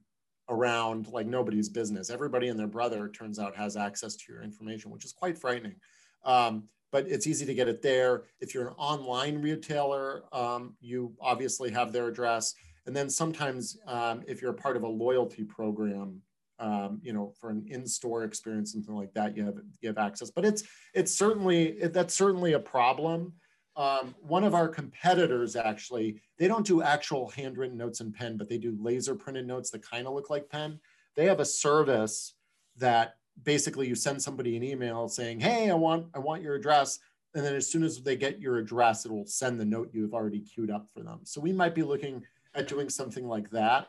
around 0.49 1.09
like 1.09 1.27
nobody's 1.27 1.69
business. 1.69 2.11
Everybody 2.11 2.49
and 2.49 2.59
their 2.59 2.67
brother, 2.67 3.09
turns 3.09 3.39
out, 3.39 3.57
has 3.57 3.77
access 3.77 4.17
to 4.17 4.33
your 4.33 4.43
information, 4.43 4.91
which 4.91 5.05
is 5.05 5.13
quite 5.13 5.39
frightening. 5.39 5.77
Um, 6.25 6.65
but 6.93 7.07
it's 7.09 7.27
easy 7.27 7.47
to 7.47 7.55
get 7.55 7.69
it 7.69 7.83
there. 7.83 8.25
If 8.41 8.53
you're 8.53 8.69
an 8.69 8.75
online 8.77 9.41
retailer, 9.41 10.25
um, 10.33 10.75
you 10.81 11.13
obviously 11.21 11.71
have 11.71 11.93
their 11.93 12.09
address. 12.09 12.55
And 12.87 12.97
then 12.97 13.09
sometimes 13.09 13.79
um, 13.87 14.23
if 14.27 14.43
you're 14.43 14.51
a 14.51 14.55
part 14.55 14.77
of 14.77 14.83
a 14.83 14.89
loyalty 14.89 15.45
program, 15.45 16.21
um, 16.59 17.01
you 17.03 17.13
know, 17.13 17.33
for 17.41 17.51
an 17.51 17.65
in-store 17.69 18.25
experience, 18.25 18.73
something 18.73 18.95
like 18.95 19.15
that, 19.15 19.37
you 19.37 19.45
have 19.45 19.59
you 19.81 19.89
have 19.89 19.99
access. 19.99 20.31
But 20.31 20.45
it's 20.45 20.63
it's 20.95 21.15
certainly 21.15 21.69
it, 21.81 21.93
that's 21.93 22.15
certainly 22.15 22.53
a 22.53 22.59
problem. 22.59 23.33
Um, 23.77 24.15
one 24.21 24.45
of 24.45 24.55
our 24.55 24.69
competitors 24.69 25.57
actually, 25.57 26.21
they 26.39 26.49
don't 26.49 26.67
do 26.67 26.83
actual 26.83 27.29
handwritten 27.31 27.79
notes 27.79 28.01
in 28.01 28.13
pen, 28.13 28.37
but 28.37 28.49
they 28.49 28.59
do 28.59 28.77
laser 28.81 29.15
printed 29.15 29.47
notes 29.47 29.71
that 29.71 29.83
kind 29.83 30.07
of 30.07 30.15
look 30.15 30.29
like 30.29 30.49
pen. 30.49 30.81
They 31.15 31.27
have 31.27 31.41
a 31.41 31.45
service 31.45 32.35
that 32.77 33.17
basically 33.43 33.89
you 33.89 33.95
send 33.95 34.21
somebody 34.21 34.57
an 34.57 34.63
email 34.63 35.09
saying, 35.09 35.41
"Hey, 35.41 35.71
I 35.71 35.75
want 35.75 36.07
I 36.15 36.19
want 36.19 36.43
your 36.43 36.57
address," 36.57 36.99
and 37.35 37.45
then 37.45 37.55
as 37.55 37.71
soon 37.71 37.83
as 37.83 38.03
they 38.03 38.17
get 38.17 38.41
your 38.41 38.59
address, 38.59 39.05
it 39.05 39.13
will 39.13 39.27
send 39.27 39.59
the 39.59 39.65
note 39.65 39.91
you've 39.93 40.15
already 40.15 40.41
queued 40.41 40.71
up 40.71 40.89
for 40.93 41.03
them. 41.03 41.21
So 41.25 41.41
we 41.41 41.53
might 41.53 41.75
be 41.75 41.83
looking 41.83 42.25
at 42.55 42.69
doing 42.69 42.89
something 42.89 43.27
like 43.27 43.51
that. 43.51 43.89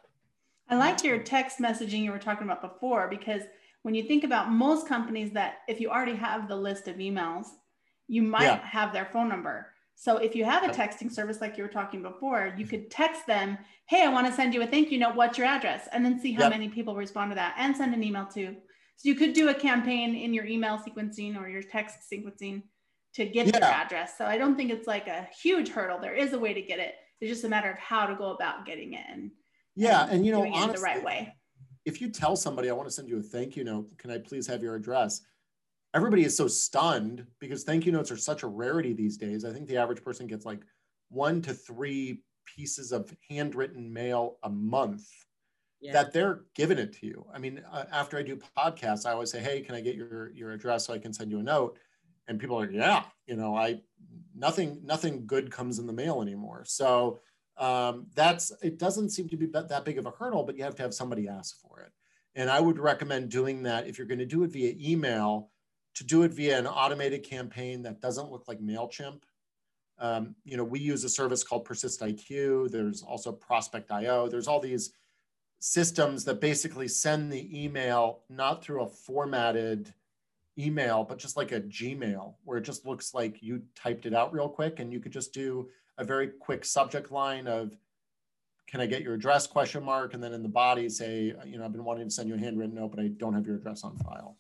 I 0.69 0.77
like 0.77 1.03
your 1.03 1.19
text 1.19 1.59
messaging 1.59 2.03
you 2.03 2.11
were 2.11 2.19
talking 2.19 2.45
about 2.45 2.61
before 2.61 3.07
because 3.09 3.41
when 3.81 3.95
you 3.95 4.03
think 4.03 4.23
about 4.23 4.51
most 4.51 4.87
companies 4.87 5.31
that 5.31 5.59
if 5.67 5.81
you 5.81 5.89
already 5.89 6.15
have 6.15 6.47
the 6.47 6.55
list 6.55 6.87
of 6.87 6.97
emails, 6.97 7.47
you 8.11 8.21
might 8.21 8.43
yeah. 8.43 8.67
have 8.67 8.91
their 8.91 9.05
phone 9.05 9.29
number. 9.29 9.67
So 9.95 10.17
if 10.17 10.35
you 10.35 10.43
have 10.43 10.63
a 10.63 10.67
texting 10.67 11.09
service 11.09 11.39
like 11.39 11.55
you 11.57 11.63
were 11.63 11.69
talking 11.69 12.01
before, 12.01 12.53
you 12.57 12.67
could 12.67 12.91
text 12.91 13.25
them, 13.25 13.57
"Hey, 13.87 14.03
I 14.03 14.09
want 14.09 14.27
to 14.27 14.33
send 14.33 14.53
you 14.53 14.61
a 14.63 14.67
thank 14.67 14.91
you 14.91 14.99
note. 14.99 15.15
What's 15.15 15.37
your 15.37 15.47
address?" 15.47 15.87
and 15.93 16.03
then 16.03 16.19
see 16.19 16.33
how 16.33 16.43
yep. 16.43 16.51
many 16.51 16.67
people 16.67 16.93
respond 16.93 17.31
to 17.31 17.35
that 17.35 17.55
and 17.57 17.75
send 17.75 17.93
an 17.93 18.03
email 18.03 18.25
too. 18.25 18.57
So 18.97 19.07
you 19.07 19.15
could 19.15 19.31
do 19.31 19.47
a 19.47 19.53
campaign 19.53 20.13
in 20.13 20.33
your 20.33 20.45
email 20.45 20.77
sequencing 20.77 21.39
or 21.39 21.47
your 21.47 21.63
text 21.63 21.99
sequencing 22.11 22.63
to 23.13 23.25
get 23.25 23.47
yeah. 23.47 23.59
your 23.59 23.69
address. 23.69 24.17
So 24.17 24.25
I 24.25 24.37
don't 24.37 24.57
think 24.57 24.71
it's 24.71 24.87
like 24.87 25.07
a 25.07 25.29
huge 25.41 25.69
hurdle. 25.69 25.99
There 25.99 26.15
is 26.15 26.33
a 26.33 26.39
way 26.39 26.53
to 26.53 26.61
get 26.61 26.79
it. 26.79 26.95
It's 27.21 27.31
just 27.31 27.45
a 27.45 27.49
matter 27.49 27.71
of 27.71 27.77
how 27.77 28.05
to 28.07 28.15
go 28.15 28.31
about 28.31 28.65
getting 28.65 28.93
it 28.93 29.05
and 29.09 29.31
yeah, 29.75 30.03
and, 30.03 30.11
and 30.15 30.25
you 30.25 30.33
know, 30.33 30.45
honestly, 30.53 30.75
the 30.75 30.81
right 30.81 31.03
way. 31.03 31.33
If 31.85 32.01
you 32.01 32.09
tell 32.09 32.35
somebody, 32.35 32.69
I 32.69 32.73
want 32.73 32.89
to 32.89 32.93
send 32.93 33.07
you 33.07 33.19
a 33.19 33.21
thank 33.21 33.55
you 33.55 33.63
note, 33.63 33.97
can 33.97 34.11
I 34.11 34.17
please 34.17 34.45
have 34.47 34.61
your 34.61 34.75
address? 34.75 35.21
Everybody 35.93 36.23
is 36.23 36.37
so 36.37 36.47
stunned 36.47 37.25
because 37.39 37.63
thank 37.63 37.85
you 37.85 37.91
notes 37.91 38.11
are 38.11 38.17
such 38.17 38.43
a 38.43 38.47
rarity 38.47 38.93
these 38.93 39.17
days. 39.17 39.43
I 39.43 39.51
think 39.51 39.67
the 39.67 39.77
average 39.77 40.03
person 40.03 40.25
gets 40.25 40.45
like 40.45 40.61
one 41.09 41.41
to 41.41 41.53
three 41.53 42.23
pieces 42.45 42.91
of 42.91 43.13
handwritten 43.29 43.91
mail 43.91 44.37
a 44.43 44.49
month 44.49 45.07
yeah. 45.81 45.93
that 45.93 46.13
they're 46.13 46.43
giving 46.55 46.77
it 46.77 46.93
to 46.93 47.07
you. 47.07 47.25
I 47.33 47.39
mean, 47.39 47.61
uh, 47.71 47.85
after 47.91 48.17
I 48.17 48.23
do 48.23 48.39
podcasts, 48.57 49.05
I 49.05 49.11
always 49.11 49.31
say, 49.31 49.39
"Hey, 49.39 49.61
can 49.61 49.75
I 49.75 49.81
get 49.81 49.95
your 49.95 50.31
your 50.31 50.51
address 50.51 50.85
so 50.85 50.93
I 50.93 50.99
can 50.99 51.13
send 51.13 51.31
you 51.31 51.39
a 51.39 51.43
note?" 51.43 51.77
And 52.27 52.39
people 52.39 52.57
are 52.57 52.61
like, 52.61 52.75
"Yeah, 52.75 53.03
you 53.25 53.35
know, 53.35 53.55
I 53.55 53.81
nothing 54.35 54.79
nothing 54.83 55.25
good 55.25 55.51
comes 55.51 55.79
in 55.79 55.87
the 55.87 55.93
mail 55.93 56.21
anymore." 56.21 56.63
So 56.65 57.19
um, 57.57 58.07
that's 58.15 58.51
it 58.61 58.77
doesn't 58.77 59.09
seem 59.09 59.27
to 59.29 59.37
be 59.37 59.47
that 59.47 59.85
big 59.85 59.97
of 59.97 60.05
a 60.05 60.11
hurdle, 60.11 60.43
but 60.43 60.55
you 60.55 60.63
have 60.63 60.75
to 60.75 60.83
have 60.83 60.93
somebody 60.93 61.27
ask 61.27 61.59
for 61.59 61.81
it. 61.81 61.91
And 62.35 62.49
I 62.49 62.59
would 62.61 62.79
recommend 62.79 63.29
doing 63.29 63.63
that 63.63 63.87
if 63.87 63.97
you're 63.97 64.07
going 64.07 64.19
to 64.19 64.25
do 64.25 64.43
it 64.43 64.51
via 64.51 64.73
email, 64.79 65.50
to 65.95 66.03
do 66.03 66.23
it 66.23 66.31
via 66.31 66.57
an 66.57 66.67
automated 66.67 67.23
campaign 67.23 67.81
that 67.83 68.01
doesn't 68.01 68.31
look 68.31 68.47
like 68.47 68.59
Mailchimp. 68.59 69.21
Um, 69.99 70.35
you 70.45 70.57
know, 70.57 70.63
we 70.63 70.79
use 70.79 71.03
a 71.03 71.09
service 71.09 71.43
called 71.43 71.65
Persist 71.65 72.01
IQ. 72.01 72.71
There's 72.71 73.03
also 73.03 73.31
Prospect 73.31 73.91
IO. 73.91 74.27
There's 74.27 74.47
all 74.47 74.59
these 74.59 74.93
systems 75.59 76.25
that 76.25 76.41
basically 76.41 76.87
send 76.87 77.31
the 77.31 77.63
email 77.63 78.21
not 78.29 78.63
through 78.63 78.81
a 78.81 78.89
formatted 78.89 79.93
email, 80.57 81.03
but 81.03 81.19
just 81.19 81.37
like 81.37 81.51
a 81.51 81.61
Gmail, 81.61 82.33
where 82.43 82.57
it 82.57 82.63
just 82.63 82.85
looks 82.85 83.13
like 83.13 83.43
you 83.43 83.61
typed 83.75 84.05
it 84.05 84.13
out 84.13 84.33
real 84.33 84.49
quick 84.49 84.79
and 84.79 84.91
you 84.91 84.99
could 84.99 85.11
just 85.11 85.33
do 85.33 85.69
a 85.97 86.03
very 86.03 86.27
quick 86.27 86.65
subject 86.65 87.11
line 87.11 87.47
of, 87.47 87.77
can 88.67 88.81
I 88.81 88.85
get 88.85 89.01
your 89.01 89.13
address 89.13 89.47
question 89.47 89.83
mark? 89.83 90.13
And 90.13 90.23
then 90.23 90.33
in 90.33 90.43
the 90.43 90.49
body 90.49 90.89
say, 90.89 91.33
you 91.45 91.57
know, 91.57 91.65
I've 91.65 91.73
been 91.73 91.83
wanting 91.83 92.05
to 92.05 92.11
send 92.11 92.29
you 92.29 92.35
a 92.35 92.39
handwritten 92.39 92.75
note, 92.75 92.91
but 92.91 93.03
I 93.03 93.09
don't 93.09 93.33
have 93.33 93.45
your 93.45 93.57
address 93.57 93.83
on 93.83 93.97
file. 93.97 94.37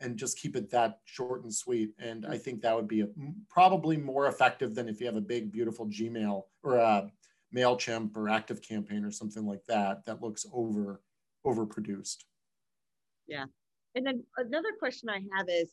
And 0.00 0.16
just 0.16 0.38
keep 0.38 0.56
it 0.56 0.70
that 0.70 0.98
short 1.04 1.44
and 1.44 1.54
sweet. 1.54 1.90
And 1.98 2.26
I 2.26 2.36
mm. 2.36 2.40
think 2.40 2.60
that 2.60 2.74
would 2.74 2.88
be 2.88 3.02
a, 3.02 3.08
probably 3.48 3.96
more 3.96 4.26
effective 4.26 4.74
than 4.74 4.88
if 4.88 5.00
you 5.00 5.06
have 5.06 5.16
a 5.16 5.20
big, 5.20 5.52
beautiful 5.52 5.86
Gmail 5.86 6.42
or 6.62 6.76
a 6.76 7.10
MailChimp 7.54 8.16
or 8.16 8.28
Active 8.28 8.60
Campaign 8.60 9.04
or 9.04 9.10
something 9.10 9.46
like 9.46 9.64
that, 9.68 10.04
that 10.04 10.20
looks 10.20 10.44
over 10.52 11.00
overproduced. 11.46 12.24
Yeah. 13.26 13.44
And 13.94 14.06
then 14.06 14.24
another 14.36 14.70
question 14.78 15.08
I 15.08 15.20
have 15.36 15.46
is 15.48 15.72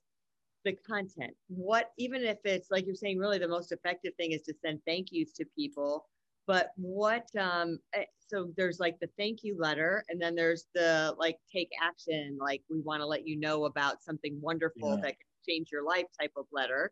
the 0.63 0.73
content. 0.87 1.33
What, 1.47 1.91
even 1.97 2.23
if 2.23 2.37
it's 2.45 2.69
like 2.69 2.85
you're 2.85 2.95
saying, 2.95 3.17
really 3.17 3.39
the 3.39 3.47
most 3.47 3.71
effective 3.71 4.13
thing 4.15 4.31
is 4.31 4.41
to 4.43 4.53
send 4.63 4.79
thank 4.85 5.07
yous 5.11 5.33
to 5.33 5.45
people. 5.55 6.05
But 6.51 6.71
what, 6.75 7.33
um, 7.39 7.79
eh, 7.93 8.03
so 8.27 8.51
there's 8.57 8.77
like 8.77 8.99
the 8.99 9.07
thank 9.17 9.39
you 9.41 9.55
letter, 9.57 10.03
and 10.09 10.21
then 10.21 10.35
there's 10.35 10.65
the 10.75 11.15
like 11.17 11.37
take 11.49 11.69
action, 11.81 12.37
like 12.41 12.61
we 12.69 12.81
want 12.81 12.99
to 12.99 13.05
let 13.05 13.25
you 13.25 13.39
know 13.39 13.63
about 13.63 14.03
something 14.03 14.37
wonderful 14.41 14.89
yeah. 14.89 14.95
that 14.97 15.11
can 15.11 15.27
change 15.47 15.69
your 15.71 15.85
life 15.85 16.07
type 16.19 16.33
of 16.35 16.43
letter. 16.51 16.91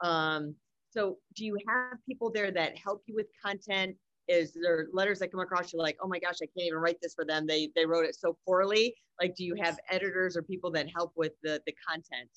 Um, 0.00 0.54
so 0.90 1.18
do 1.34 1.44
you 1.44 1.56
have 1.66 1.98
people 2.08 2.30
there 2.30 2.52
that 2.52 2.78
help 2.78 3.02
you 3.06 3.16
with 3.16 3.26
content? 3.44 3.96
is 4.28 4.52
there 4.52 4.86
letters 4.92 5.18
that 5.18 5.32
come 5.32 5.40
across 5.40 5.72
you're 5.72 5.82
like 5.82 5.96
oh 6.00 6.06
my 6.06 6.20
gosh 6.20 6.36
i 6.40 6.46
can't 6.56 6.68
even 6.68 6.78
write 6.78 6.98
this 7.02 7.14
for 7.14 7.24
them 7.24 7.48
they 7.48 7.68
they 7.74 7.84
wrote 7.84 8.04
it 8.04 8.14
so 8.14 8.36
poorly 8.46 8.94
like 9.20 9.34
do 9.34 9.42
you 9.42 9.56
have 9.60 9.76
editors 9.88 10.36
or 10.36 10.42
people 10.42 10.70
that 10.70 10.86
help 10.94 11.10
with 11.16 11.32
the 11.42 11.60
the 11.66 11.74
content 11.84 12.28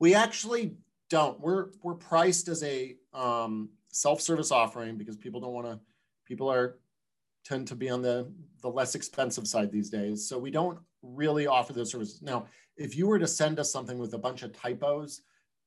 we 0.00 0.12
actually 0.12 0.74
don't 1.08 1.38
we're 1.38 1.66
we're 1.84 1.94
priced 1.94 2.48
as 2.48 2.64
a 2.64 2.96
um, 3.12 3.68
self-service 3.92 4.50
offering 4.50 4.96
because 4.96 5.16
people 5.16 5.40
don't 5.40 5.52
want 5.52 5.66
to 5.66 5.78
people 6.30 6.50
are 6.50 6.78
tend 7.44 7.66
to 7.66 7.74
be 7.74 7.90
on 7.90 8.00
the 8.00 8.32
the 8.62 8.68
less 8.68 8.94
expensive 8.94 9.46
side 9.46 9.70
these 9.70 9.90
days 9.90 10.28
so 10.28 10.38
we 10.38 10.50
don't 10.50 10.78
really 11.02 11.46
offer 11.46 11.72
those 11.72 11.90
services 11.90 12.22
now 12.22 12.46
if 12.76 12.96
you 12.96 13.06
were 13.06 13.18
to 13.18 13.26
send 13.26 13.58
us 13.58 13.72
something 13.72 13.98
with 13.98 14.14
a 14.14 14.18
bunch 14.26 14.42
of 14.42 14.52
typos 14.52 15.22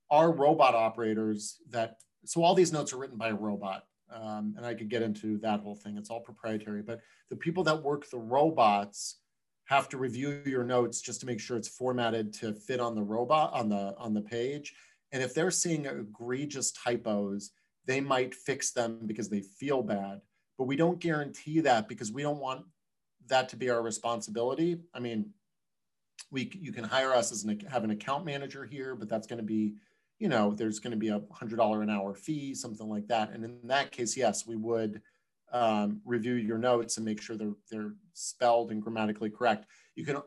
our 0.09 0.31
robot 0.31 0.73
operators 0.73 1.57
that 1.69 1.97
so 2.25 2.41
all 2.41 2.55
these 2.55 2.71
notes 2.71 2.93
are 2.93 2.97
written 2.97 3.17
by 3.17 3.29
a 3.29 3.35
robot 3.35 3.83
um, 4.13 4.53
and 4.57 4.65
I 4.65 4.73
could 4.73 4.89
get 4.89 5.01
into 5.01 5.37
that 5.39 5.61
whole 5.61 5.75
thing. 5.75 5.97
It's 5.97 6.09
all 6.09 6.19
proprietary, 6.19 6.81
but 6.81 6.99
the 7.29 7.35
people 7.35 7.63
that 7.63 7.81
work 7.81 8.09
the 8.09 8.17
robots 8.17 9.19
have 9.65 9.89
to 9.89 9.97
review 9.97 10.41
your 10.45 10.63
notes 10.63 11.01
just 11.01 11.19
to 11.21 11.25
make 11.25 11.39
sure 11.39 11.57
it's 11.57 11.69
formatted 11.69 12.33
to 12.33 12.53
fit 12.53 12.79
on 12.79 12.95
the 12.95 13.03
robot 13.03 13.53
on 13.53 13.69
the 13.69 13.95
on 13.97 14.13
the 14.13 14.21
page. 14.21 14.73
And 15.11 15.23
if 15.23 15.33
they're 15.33 15.51
seeing 15.51 15.85
egregious 15.85 16.71
typos, 16.71 17.51
they 17.85 18.01
might 18.01 18.35
fix 18.35 18.71
them 18.71 18.99
because 19.05 19.29
they 19.29 19.41
feel 19.41 19.81
bad. 19.81 20.21
But 20.63 20.69
we 20.69 20.77
don't 20.77 21.01
guarantee 21.01 21.59
that 21.59 21.89
because 21.89 22.13
we 22.13 22.21
don't 22.21 22.39
want 22.39 22.63
that 23.27 23.49
to 23.49 23.57
be 23.57 23.69
our 23.69 23.81
responsibility. 23.81 24.79
I 24.93 25.01
mean, 25.01 25.31
we 26.31 26.49
you 26.53 26.71
can 26.71 26.85
hire 26.85 27.13
us 27.13 27.33
as 27.33 27.43
an 27.43 27.59
have 27.69 27.83
an 27.83 27.91
account 27.91 28.23
manager 28.23 28.63
here, 28.63 28.95
but 28.95 29.09
that's 29.09 29.27
going 29.27 29.39
to 29.39 29.43
be, 29.43 29.73
you 30.19 30.29
know, 30.29 30.53
there's 30.53 30.79
going 30.79 30.91
to 30.91 30.97
be 30.97 31.09
a 31.09 31.21
hundred 31.33 31.57
dollar 31.57 31.81
an 31.81 31.89
hour 31.89 32.15
fee, 32.15 32.55
something 32.55 32.87
like 32.87 33.09
that. 33.09 33.31
And 33.31 33.43
in 33.43 33.59
that 33.65 33.91
case, 33.91 34.15
yes, 34.15 34.47
we 34.47 34.55
would 34.55 35.01
um, 35.51 35.99
review 36.05 36.35
your 36.35 36.57
notes 36.57 36.95
and 36.95 37.05
make 37.05 37.21
sure 37.21 37.35
they're 37.35 37.57
they're 37.69 37.95
spelled 38.13 38.71
and 38.71 38.81
grammatically 38.81 39.31
correct. 39.31 39.65
You 39.95 40.05
can 40.05 40.21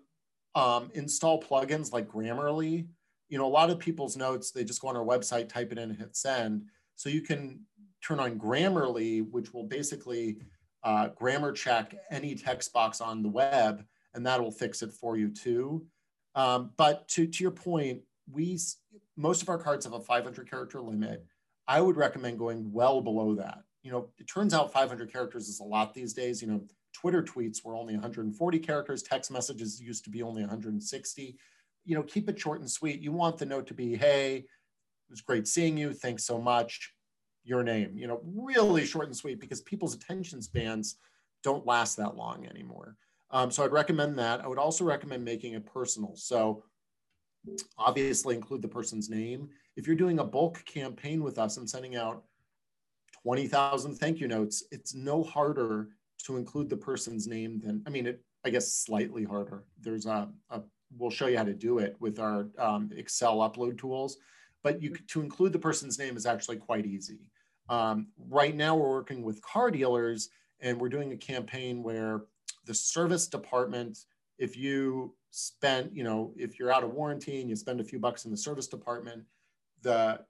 um, 0.55 0.91
install 0.93 1.43
plugins 1.43 1.95
like 1.95 2.11
Grammarly. 2.11 2.87
You 3.31 3.39
know, 3.39 3.47
a 3.47 3.49
lot 3.49 3.71
of 3.71 3.79
people's 3.79 4.19
notes 4.19 4.51
they 4.51 4.65
just 4.65 4.83
go 4.83 4.89
on 4.89 4.99
our 4.99 5.03
website, 5.03 5.49
type 5.49 5.73
it 5.73 5.79
in, 5.79 5.89
and 5.89 5.99
hit 5.99 6.15
send. 6.15 6.67
So 6.95 7.09
you 7.09 7.23
can 7.23 7.61
turn 8.07 8.21
on 8.21 8.39
Grammarly, 8.39 9.29
which 9.31 9.53
will 9.53 9.65
basically 9.65 10.39
uh, 10.85 11.09
grammar 11.09 11.53
check 11.53 11.95
any 12.11 12.35
text 12.35 12.73
box 12.73 13.01
on 13.01 13.23
the 13.23 13.29
web, 13.29 13.85
and 14.15 14.25
that 14.27 14.41
will 14.41 14.53
fix 14.53 14.83
it 14.83 14.93
for 14.93 15.17
you 15.17 15.29
too. 15.29 15.85
Um, 16.35 16.71
but 16.77 17.09
to, 17.09 17.27
to 17.27 17.43
your 17.43 17.51
point, 17.51 18.03
we 18.31 18.59
most 19.17 19.43
of 19.43 19.49
our 19.49 19.59
cards 19.59 19.85
have 19.85 19.95
a 19.95 20.01
500 20.01 20.49
character 20.49 20.81
limit. 20.81 21.25
I 21.67 21.81
would 21.81 21.97
recommend 21.97 22.39
going 22.39 22.71
well 22.73 23.01
below 23.01 23.35
that. 23.37 23.63
You 23.83 23.91
know, 23.91 24.09
it 24.19 24.29
turns 24.29 24.55
out 24.55 24.73
500 24.73 25.13
characters 25.13 25.49
is 25.49 25.61
a 25.61 25.65
lot 25.65 25.95
these 25.95 26.13
days. 26.13 26.43
You 26.43 26.49
know, 26.49 26.61
Twitter 26.93 27.23
tweets 27.23 27.65
were 27.65 27.75
only 27.75 27.95
140 27.95 28.59
characters. 28.59 29.03
Text 29.03 29.31
messages 29.31 29.81
used 29.81 30.05
to 30.05 30.11
be 30.11 30.23
only 30.23 30.43
160. 30.43 31.39
You 31.85 31.95
know, 31.95 32.03
keep 32.03 32.29
it 32.29 32.39
short 32.39 32.61
and 32.61 32.71
sweet. 32.71 33.01
You 33.01 33.13
want 33.13 33.39
the 33.39 33.47
note 33.47 33.67
to 33.69 33.75
be, 33.75 33.97
"Hey, 33.97 34.37
it 34.37 35.11
was 35.11 35.21
great 35.21 35.49
seeing 35.49 35.77
you. 35.77 35.93
Thanks 35.93 36.25
so 36.25 36.41
much. 36.41 36.93
Your 37.47 37.63
name." 37.63 37.97
You 37.97 38.07
know, 38.07 38.21
really 38.25 38.85
short 38.85 39.07
and 39.07 39.17
sweet 39.17 39.41
because 39.41 39.63
people's 39.63 39.95
attention 39.95 40.43
spans 40.43 40.97
don't 41.43 41.67
last 41.67 41.97
that 41.97 42.17
long 42.17 42.47
anymore. 42.47 42.97
Um, 43.31 43.51
so 43.51 43.65
I'd 43.65 43.73
recommend 43.73 44.19
that. 44.19 44.45
I 44.45 44.49
would 44.49 44.59
also 44.59 44.85
recommend 44.85 45.25
making 45.25 45.55
it 45.55 45.67
personal. 45.67 46.15
So 46.17 46.65
obviously 47.79 48.35
include 48.35 48.63
the 48.63 48.69
person's 48.69 49.09
name. 49.09 49.49
If 49.77 49.87
you're 49.87 49.97
doing 49.97 50.19
a 50.19 50.25
bulk 50.25 50.65
campaign 50.65 51.23
with 51.23 51.39
us 51.39 51.57
and 51.57 51.69
sending 51.69 51.97
out 51.97 52.25
20,000 53.23 53.95
thank 53.95 54.21
you 54.21 54.29
notes, 54.29 54.65
it's 54.71 54.95
no 54.95 55.23
harder 55.23 55.89
to 56.25 56.37
include 56.37 56.69
the 56.69 56.77
person's 56.77 57.27
name 57.27 57.61
than, 57.61 57.83
I 57.87 57.91
mean, 57.91 58.07
it, 58.07 58.23
I 58.45 58.51
guess 58.51 58.73
slightly 58.73 59.25
harder. 59.25 59.65
There's 59.81 60.07
a, 60.07 60.29
a 60.51 60.63
we'll 60.97 61.11
show 61.11 61.27
you 61.27 61.37
how 61.37 61.45
to 61.45 61.55
do 61.55 61.79
it 61.79 61.97
with 61.99 62.19
our 62.19 62.49
um, 62.59 62.91
Excel 62.97 63.39
upload 63.39 63.79
tools, 63.79 64.19
but 64.63 64.81
you 64.81 64.97
to 65.09 65.21
include 65.21 65.53
the 65.53 65.59
person's 65.59 65.99
name 65.99 66.17
is 66.17 66.27
actually 66.27 66.57
quite 66.57 66.87
easy. 66.87 67.19
Um, 67.69 68.09
right 68.29 68.55
now 68.55 68.77
we're 68.77 68.91
working 68.91 69.23
with 69.23 69.43
car 69.43 69.71
dealers 69.71 70.31
and 70.61 70.81
we're 70.81 70.89
doing 70.89 71.13
a 71.13 71.17
campaign 71.17 71.83
where 71.83 72.23
the 72.65 72.75
service 72.75 73.27
department, 73.27 74.05
if 74.39 74.57
you 74.57 75.15
spend, 75.31 75.91
you 75.93 76.05
know, 76.05 76.33
if 76.37 76.59
you're 76.59 76.73
out 76.73 76.85
of 76.85 76.95
warranty 76.95 77.41
and 77.41 77.51
you 77.51 77.57
spend 77.57 77.81
a 77.81 77.85
few 77.85 77.99
bucks 77.99 78.25
in 78.25 78.31
the 78.31 78.37
service 78.37 78.67
department, 78.67 79.25
the 79.83 80.21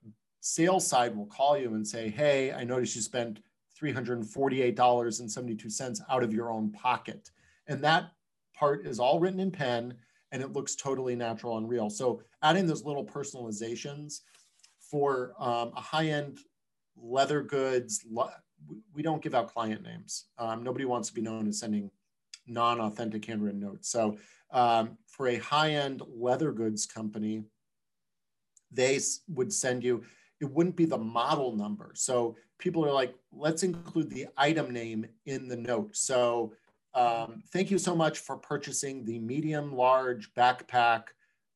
sales 0.40 0.86
side 0.86 1.16
will 1.16 1.26
call 1.26 1.58
you 1.58 1.74
and 1.74 1.86
say, 1.86 2.08
hey, 2.08 2.52
I 2.52 2.64
noticed 2.64 2.96
you 2.96 3.02
spent 3.02 3.40
$348.72 3.80 6.00
out 6.08 6.22
of 6.22 6.32
your 6.32 6.50
own 6.50 6.72
pocket. 6.72 7.30
And 7.66 7.84
that 7.84 8.12
part 8.54 8.86
is 8.86 8.98
all 8.98 9.20
written 9.20 9.40
in 9.40 9.50
pen 9.50 9.94
and 10.32 10.42
it 10.42 10.52
looks 10.52 10.74
totally 10.74 11.14
natural 11.14 11.58
and 11.58 11.68
real. 11.68 11.90
So 11.90 12.22
adding 12.42 12.66
those 12.66 12.84
little 12.84 13.04
personalizations 13.04 14.22
for 14.80 15.34
um, 15.38 15.72
a 15.76 15.80
high-end 15.80 16.38
leather 16.96 17.42
goods, 17.42 18.04
we 18.94 19.02
don't 19.02 19.22
give 19.22 19.34
out 19.34 19.52
client 19.52 19.82
names. 19.82 20.26
Um, 20.38 20.62
nobody 20.62 20.84
wants 20.84 21.08
to 21.08 21.14
be 21.14 21.20
known 21.22 21.46
as 21.48 21.58
sending 21.58 21.90
non-authentic 22.46 23.24
handwritten 23.24 23.60
notes. 23.60 23.88
So 23.88 24.18
um, 24.50 24.96
for 25.06 25.28
a 25.28 25.36
high-end 25.36 26.02
leather 26.08 26.52
goods 26.52 26.86
company, 26.86 27.42
they 28.70 28.98
would 29.28 29.52
send 29.52 29.84
you, 29.84 30.04
it 30.40 30.50
wouldn't 30.50 30.76
be 30.76 30.84
the 30.84 30.98
model 30.98 31.54
number. 31.56 31.92
So 31.94 32.36
people 32.58 32.84
are 32.84 32.92
like, 32.92 33.14
let's 33.32 33.62
include 33.62 34.10
the 34.10 34.26
item 34.36 34.72
name 34.72 35.06
in 35.26 35.48
the 35.48 35.56
note. 35.56 35.96
So 35.96 36.52
um, 36.94 37.42
thank 37.52 37.70
you 37.70 37.78
so 37.78 37.94
much 37.94 38.18
for 38.18 38.36
purchasing 38.36 39.04
the 39.04 39.18
medium, 39.18 39.74
large 39.74 40.32
backpack, 40.34 41.02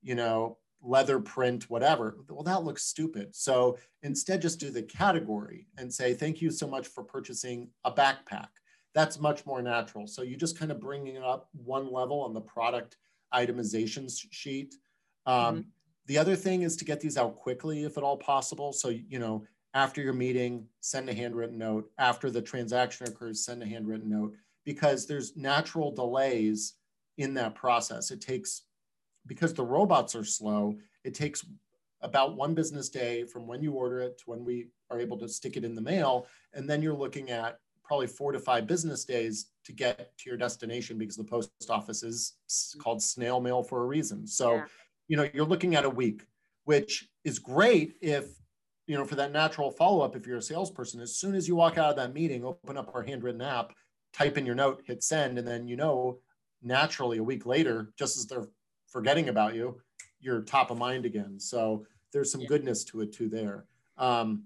you 0.02 0.14
know, 0.14 0.58
leather 0.82 1.20
print, 1.20 1.68
whatever. 1.68 2.16
Well, 2.28 2.42
that 2.44 2.64
looks 2.64 2.84
stupid. 2.84 3.34
So 3.34 3.78
instead, 4.02 4.42
just 4.42 4.60
do 4.60 4.70
the 4.70 4.82
category 4.82 5.66
and 5.76 5.92
say, 5.92 6.14
thank 6.14 6.40
you 6.40 6.50
so 6.50 6.66
much 6.66 6.86
for 6.86 7.04
purchasing 7.04 7.68
a 7.84 7.92
backpack 7.92 8.48
that's 8.94 9.20
much 9.20 9.46
more 9.46 9.62
natural. 9.62 10.06
So 10.06 10.22
you 10.22 10.36
just 10.36 10.58
kind 10.58 10.70
of 10.70 10.80
bringing 10.80 11.16
it 11.16 11.22
up 11.22 11.48
one 11.52 11.92
level 11.92 12.20
on 12.20 12.34
the 12.34 12.40
product 12.40 12.96
itemization 13.34 14.10
sheet. 14.30 14.74
Um, 15.26 15.34
mm-hmm. 15.36 15.60
The 16.06 16.18
other 16.18 16.34
thing 16.34 16.62
is 16.62 16.76
to 16.76 16.84
get 16.84 17.00
these 17.00 17.16
out 17.16 17.36
quickly, 17.36 17.84
if 17.84 17.96
at 17.96 18.02
all 18.02 18.16
possible. 18.16 18.72
So, 18.72 18.88
you 18.88 19.18
know, 19.18 19.44
after 19.74 20.02
your 20.02 20.12
meeting, 20.12 20.66
send 20.80 21.08
a 21.08 21.14
handwritten 21.14 21.58
note. 21.58 21.90
After 21.98 22.30
the 22.30 22.42
transaction 22.42 23.06
occurs, 23.06 23.44
send 23.44 23.62
a 23.62 23.66
handwritten 23.66 24.08
note 24.08 24.34
because 24.64 25.06
there's 25.06 25.36
natural 25.36 25.92
delays 25.92 26.74
in 27.18 27.34
that 27.34 27.54
process. 27.54 28.10
It 28.10 28.20
takes, 28.20 28.62
because 29.26 29.54
the 29.54 29.64
robots 29.64 30.14
are 30.14 30.24
slow, 30.24 30.76
it 31.04 31.14
takes 31.14 31.44
about 32.02 32.36
one 32.36 32.54
business 32.54 32.88
day 32.88 33.24
from 33.24 33.46
when 33.46 33.62
you 33.62 33.72
order 33.72 34.00
it 34.00 34.18
to 34.18 34.24
when 34.26 34.44
we 34.44 34.68
are 34.90 35.00
able 35.00 35.18
to 35.18 35.28
stick 35.28 35.56
it 35.56 35.64
in 35.64 35.74
the 35.74 35.80
mail. 35.80 36.26
And 36.54 36.68
then 36.68 36.82
you're 36.82 36.94
looking 36.94 37.30
at 37.30 37.58
probably 37.84 38.06
four 38.06 38.32
to 38.32 38.38
five 38.38 38.66
business 38.66 39.04
days 39.04 39.46
to 39.64 39.72
get 39.72 40.16
to 40.16 40.30
your 40.30 40.38
destination 40.38 40.96
because 40.96 41.16
the 41.16 41.24
post 41.24 41.50
office 41.68 42.02
is 42.02 42.34
called 42.78 43.02
snail 43.02 43.40
mail 43.40 43.62
for 43.62 43.82
a 43.82 43.86
reason. 43.86 44.26
So, 44.26 44.54
yeah. 44.54 44.64
you 45.08 45.16
know, 45.16 45.28
you're 45.34 45.44
looking 45.44 45.74
at 45.74 45.84
a 45.84 45.90
week, 45.90 46.24
which 46.64 47.08
is 47.24 47.38
great 47.38 47.96
if, 48.00 48.26
you 48.86 48.96
know, 48.96 49.04
for 49.04 49.16
that 49.16 49.32
natural 49.32 49.70
follow 49.70 50.02
up, 50.02 50.16
if 50.16 50.26
you're 50.26 50.38
a 50.38 50.42
salesperson, 50.42 51.00
as 51.00 51.16
soon 51.16 51.34
as 51.34 51.46
you 51.46 51.56
walk 51.56 51.78
out 51.78 51.90
of 51.90 51.96
that 51.96 52.14
meeting, 52.14 52.44
open 52.44 52.76
up 52.76 52.92
our 52.94 53.02
handwritten 53.02 53.42
app, 53.42 53.72
type 54.12 54.38
in 54.38 54.46
your 54.46 54.54
note, 54.54 54.82
hit 54.86 55.02
send, 55.02 55.38
and 55.38 55.46
then, 55.46 55.66
you 55.68 55.76
know, 55.76 56.18
naturally 56.62 57.18
a 57.18 57.22
week 57.22 57.44
later, 57.44 57.92
just 57.98 58.16
as 58.16 58.26
they're 58.26 58.46
forgetting 58.90 59.28
about 59.28 59.54
you, 59.54 59.80
you're 60.20 60.42
top 60.42 60.70
of 60.70 60.78
mind 60.78 61.06
again. 61.06 61.40
So 61.40 61.86
there's 62.12 62.30
some 62.30 62.42
yeah. 62.42 62.48
goodness 62.48 62.84
to 62.84 63.00
it 63.00 63.12
too 63.12 63.28
there. 63.28 63.64
Um, 63.96 64.44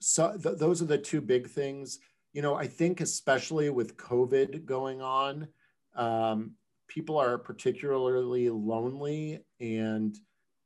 so 0.00 0.36
th- 0.36 0.58
those 0.58 0.82
are 0.82 0.86
the 0.86 0.98
two 0.98 1.20
big 1.20 1.48
things 1.48 2.00
you 2.32 2.42
know, 2.42 2.54
I 2.54 2.66
think 2.66 3.00
especially 3.00 3.70
with 3.70 3.96
COVID 3.96 4.64
going 4.64 5.02
on, 5.02 5.48
um, 5.96 6.52
people 6.86 7.18
are 7.18 7.38
particularly 7.38 8.48
lonely 8.50 9.40
and 9.58 10.16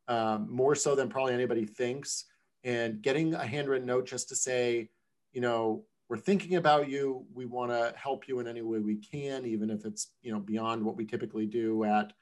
um, 0.08 0.48
more 0.50 0.74
so 0.74 0.94
than 0.94 1.08
probably 1.08 1.32
anybody 1.32 1.64
thinks. 1.64 2.26
And 2.64 3.02
getting 3.02 3.34
a 3.34 3.44
handwritten 3.44 3.86
note 3.86 4.06
just 4.06 4.28
to 4.30 4.36
say, 4.36 4.90
you 5.32 5.40
know, 5.40 5.84
we're 6.08 6.18
thinking 6.18 6.56
about 6.56 6.88
you. 6.88 7.24
We 7.32 7.46
want 7.46 7.70
to 7.70 7.94
help 7.96 8.28
you 8.28 8.40
in 8.40 8.46
any 8.46 8.62
way 8.62 8.78
we 8.78 8.96
can, 8.96 9.46
even 9.46 9.70
if 9.70 9.86
it's 9.86 10.08
you 10.22 10.32
know 10.32 10.38
beyond 10.38 10.84
what 10.84 10.96
we 10.96 11.06
typically 11.06 11.46
do 11.46 11.84
at, 11.84 12.12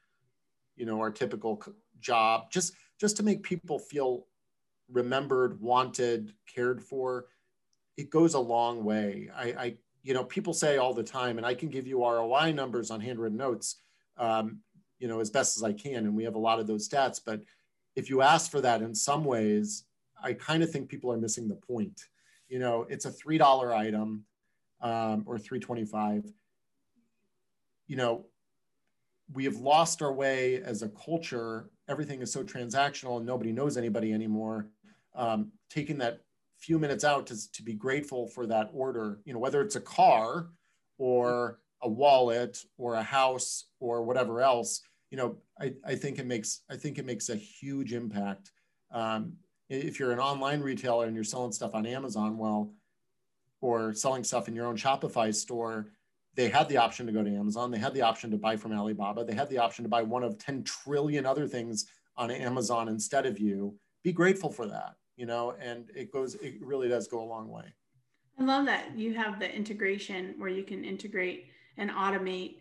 you 0.76 0.86
know, 0.86 1.00
our 1.00 1.10
typical 1.10 1.62
job. 2.00 2.50
Just 2.50 2.74
just 3.00 3.16
to 3.16 3.22
make 3.22 3.42
people 3.42 3.78
feel 3.78 4.26
remembered, 4.90 5.60
wanted, 5.60 6.32
cared 6.46 6.82
for 6.82 7.26
it 7.96 8.10
goes 8.10 8.34
a 8.34 8.38
long 8.38 8.84
way. 8.84 9.30
I, 9.34 9.44
I, 9.44 9.76
you 10.02 10.14
know, 10.14 10.24
people 10.24 10.52
say 10.52 10.78
all 10.78 10.94
the 10.94 11.02
time, 11.02 11.38
and 11.38 11.46
I 11.46 11.54
can 11.54 11.68
give 11.68 11.86
you 11.86 12.04
ROI 12.04 12.52
numbers 12.52 12.90
on 12.90 13.00
handwritten 13.00 13.38
notes, 13.38 13.76
um, 14.16 14.60
you 14.98 15.08
know, 15.08 15.20
as 15.20 15.30
best 15.30 15.56
as 15.56 15.62
I 15.62 15.72
can, 15.72 16.06
and 16.06 16.16
we 16.16 16.24
have 16.24 16.34
a 16.34 16.40
lot 16.40 16.58
of 16.58 16.66
those 16.66 16.88
stats. 16.88 17.20
But 17.24 17.42
if 17.94 18.08
you 18.08 18.22
ask 18.22 18.50
for 18.50 18.60
that, 18.60 18.82
in 18.82 18.94
some 18.94 19.24
ways, 19.24 19.84
I 20.22 20.32
kind 20.32 20.62
of 20.62 20.70
think 20.70 20.88
people 20.88 21.12
are 21.12 21.18
missing 21.18 21.48
the 21.48 21.56
point. 21.56 22.00
You 22.48 22.58
know, 22.58 22.86
it's 22.88 23.04
a 23.04 23.10
three 23.10 23.38
dollar 23.38 23.74
item 23.74 24.24
um, 24.80 25.24
or 25.26 25.38
three 25.38 25.60
twenty 25.60 25.84
five. 25.84 26.24
You 27.86 27.96
know, 27.96 28.26
we 29.32 29.44
have 29.44 29.56
lost 29.56 30.02
our 30.02 30.12
way 30.12 30.62
as 30.62 30.82
a 30.82 30.88
culture. 30.88 31.70
Everything 31.88 32.22
is 32.22 32.32
so 32.32 32.42
transactional, 32.42 33.18
and 33.18 33.26
nobody 33.26 33.52
knows 33.52 33.76
anybody 33.76 34.12
anymore. 34.12 34.68
Um, 35.14 35.52
taking 35.68 35.98
that 35.98 36.20
few 36.58 36.78
minutes 36.78 37.04
out 37.04 37.26
to, 37.26 37.52
to 37.52 37.62
be 37.62 37.74
grateful 37.74 38.28
for 38.28 38.46
that 38.46 38.70
order, 38.72 39.18
you 39.24 39.32
know, 39.32 39.38
whether 39.38 39.60
it's 39.60 39.76
a 39.76 39.80
car 39.80 40.48
or 40.98 41.58
a 41.82 41.88
wallet 41.88 42.64
or 42.78 42.94
a 42.94 43.02
house 43.02 43.66
or 43.80 44.02
whatever 44.04 44.40
else, 44.40 44.80
you 45.10 45.16
know, 45.16 45.36
I, 45.60 45.74
I 45.84 45.96
think 45.96 46.18
it 46.18 46.26
makes, 46.26 46.60
I 46.70 46.76
think 46.76 46.98
it 46.98 47.04
makes 47.04 47.28
a 47.28 47.34
huge 47.34 47.92
impact. 47.92 48.52
Um, 48.92 49.34
if 49.68 49.98
you're 49.98 50.12
an 50.12 50.20
online 50.20 50.60
retailer 50.60 51.06
and 51.06 51.14
you're 51.14 51.24
selling 51.24 51.52
stuff 51.52 51.74
on 51.74 51.84
Amazon, 51.84 52.38
well, 52.38 52.72
or 53.60 53.92
selling 53.92 54.22
stuff 54.22 54.48
in 54.48 54.54
your 54.54 54.66
own 54.66 54.76
Shopify 54.76 55.34
store, 55.34 55.88
they 56.34 56.48
had 56.48 56.68
the 56.68 56.76
option 56.76 57.06
to 57.06 57.12
go 57.12 57.22
to 57.22 57.30
Amazon. 57.30 57.70
They 57.70 57.78
had 57.78 57.94
the 57.94 58.02
option 58.02 58.30
to 58.30 58.36
buy 58.36 58.56
from 58.56 58.72
Alibaba. 58.72 59.24
They 59.24 59.34
had 59.34 59.50
the 59.50 59.58
option 59.58 59.84
to 59.84 59.88
buy 59.88 60.02
one 60.02 60.22
of 60.22 60.38
10 60.38 60.64
trillion 60.64 61.26
other 61.26 61.46
things 61.46 61.86
on 62.16 62.30
Amazon 62.30 62.88
instead 62.88 63.26
of 63.26 63.38
you. 63.38 63.74
Be 64.02 64.12
grateful 64.12 64.50
for 64.50 64.66
that 64.66 64.96
you 65.16 65.26
know, 65.26 65.54
and 65.60 65.90
it 65.94 66.12
goes, 66.12 66.34
it 66.36 66.54
really 66.60 66.88
does 66.88 67.06
go 67.06 67.22
a 67.22 67.24
long 67.24 67.48
way. 67.48 67.64
I 68.38 68.44
love 68.44 68.66
that 68.66 68.96
you 68.96 69.14
have 69.14 69.38
the 69.38 69.54
integration 69.54 70.34
where 70.38 70.48
you 70.48 70.64
can 70.64 70.84
integrate 70.84 71.46
and 71.76 71.90
automate 71.90 72.56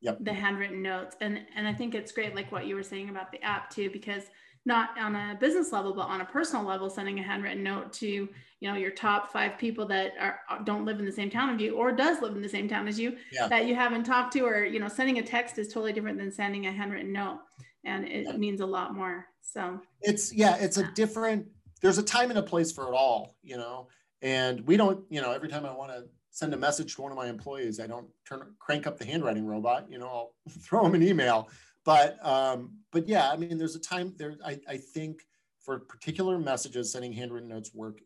yep. 0.00 0.18
the 0.20 0.32
handwritten 0.32 0.80
notes. 0.80 1.16
And 1.20 1.40
and 1.56 1.66
I 1.66 1.74
think 1.74 1.94
it's 1.94 2.12
great, 2.12 2.34
like 2.34 2.52
what 2.52 2.66
you 2.66 2.76
were 2.76 2.82
saying 2.82 3.08
about 3.08 3.32
the 3.32 3.42
app 3.42 3.70
too, 3.70 3.90
because 3.90 4.24
not 4.68 4.90
on 4.98 5.16
a 5.16 5.36
business 5.40 5.72
level, 5.72 5.92
but 5.94 6.06
on 6.06 6.20
a 6.20 6.24
personal 6.24 6.64
level, 6.64 6.88
sending 6.88 7.18
a 7.18 7.22
handwritten 7.22 7.64
note 7.64 7.92
to 7.94 8.28
you 8.60 8.68
know 8.68 8.74
your 8.74 8.90
top 8.90 9.32
five 9.32 9.56
people 9.58 9.86
that 9.86 10.12
are 10.20 10.40
don't 10.64 10.84
live 10.84 10.98
in 10.98 11.06
the 11.06 11.12
same 11.12 11.30
town 11.30 11.54
as 11.54 11.60
you 11.60 11.74
or 11.74 11.90
does 11.90 12.20
live 12.20 12.36
in 12.36 12.42
the 12.42 12.48
same 12.48 12.68
town 12.68 12.86
as 12.86 13.00
you 13.00 13.16
yeah. 13.32 13.48
that 13.48 13.66
you 13.66 13.74
haven't 13.74 14.04
talked 14.04 14.32
to, 14.34 14.40
or 14.40 14.64
you 14.64 14.78
know, 14.78 14.88
sending 14.88 15.18
a 15.18 15.22
text 15.22 15.58
is 15.58 15.68
totally 15.68 15.92
different 15.92 16.18
than 16.18 16.30
sending 16.30 16.66
a 16.66 16.72
handwritten 16.72 17.12
note, 17.12 17.40
and 17.84 18.04
it 18.04 18.26
yeah. 18.26 18.36
means 18.36 18.60
a 18.60 18.66
lot 18.66 18.94
more. 18.94 19.26
So 19.40 19.80
it's 20.02 20.32
yeah, 20.32 20.56
it's 20.56 20.76
a 20.76 20.84
different. 20.92 21.46
There's 21.80 21.98
a 21.98 22.02
time 22.02 22.30
and 22.30 22.38
a 22.38 22.42
place 22.42 22.70
for 22.70 22.84
it 22.88 22.94
all, 22.94 23.36
you 23.42 23.56
know. 23.56 23.88
And 24.20 24.66
we 24.66 24.76
don't, 24.76 25.04
you 25.08 25.22
know, 25.22 25.30
every 25.32 25.48
time 25.48 25.64
I 25.64 25.72
want 25.72 25.92
to 25.92 26.04
send 26.30 26.52
a 26.52 26.56
message 26.56 26.96
to 26.96 27.02
one 27.02 27.12
of 27.12 27.16
my 27.16 27.28
employees, 27.28 27.80
I 27.80 27.86
don't 27.86 28.08
turn 28.28 28.42
crank 28.58 28.86
up 28.86 28.98
the 28.98 29.04
handwriting 29.04 29.46
robot. 29.46 29.86
You 29.88 29.98
know, 29.98 30.06
I'll 30.06 30.34
throw 30.60 30.82
them 30.82 30.94
an 30.94 31.02
email. 31.02 31.48
But 31.88 32.22
um, 32.22 32.72
but 32.92 33.08
yeah, 33.08 33.30
I 33.30 33.38
mean, 33.38 33.56
there's 33.56 33.74
a 33.74 33.80
time 33.80 34.12
there. 34.18 34.34
I, 34.44 34.60
I 34.68 34.76
think 34.76 35.22
for 35.58 35.78
particular 35.78 36.38
messages, 36.38 36.92
sending 36.92 37.14
handwritten 37.14 37.48
notes 37.48 37.72
work 37.72 38.02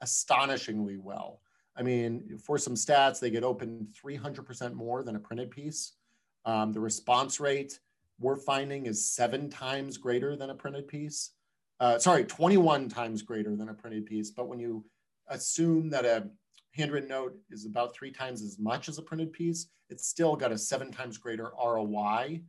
astonishingly 0.00 0.98
well. 0.98 1.40
I 1.76 1.84
mean, 1.84 2.36
for 2.44 2.58
some 2.58 2.74
stats, 2.74 3.20
they 3.20 3.30
get 3.30 3.44
opened 3.44 3.94
300% 4.04 4.74
more 4.74 5.04
than 5.04 5.14
a 5.14 5.20
printed 5.20 5.52
piece. 5.52 5.92
Um, 6.46 6.72
the 6.72 6.80
response 6.80 7.38
rate 7.38 7.78
we're 8.18 8.34
finding 8.34 8.86
is 8.86 9.06
seven 9.06 9.48
times 9.48 9.96
greater 9.96 10.34
than 10.34 10.50
a 10.50 10.54
printed 10.56 10.88
piece. 10.88 11.30
Uh, 11.78 12.00
sorry, 12.00 12.24
21 12.24 12.88
times 12.88 13.22
greater 13.22 13.54
than 13.54 13.68
a 13.68 13.74
printed 13.74 14.04
piece. 14.04 14.32
But 14.32 14.48
when 14.48 14.58
you 14.58 14.84
assume 15.28 15.90
that 15.90 16.04
a 16.04 16.28
handwritten 16.72 17.08
note 17.08 17.36
is 17.52 17.66
about 17.66 17.94
three 17.94 18.10
times 18.10 18.42
as 18.42 18.58
much 18.58 18.88
as 18.88 18.98
a 18.98 19.02
printed 19.02 19.32
piece, 19.32 19.68
it's 19.90 20.08
still 20.08 20.34
got 20.34 20.50
a 20.50 20.58
seven 20.58 20.90
times 20.90 21.18
greater 21.18 21.52
ROI. 21.56 22.42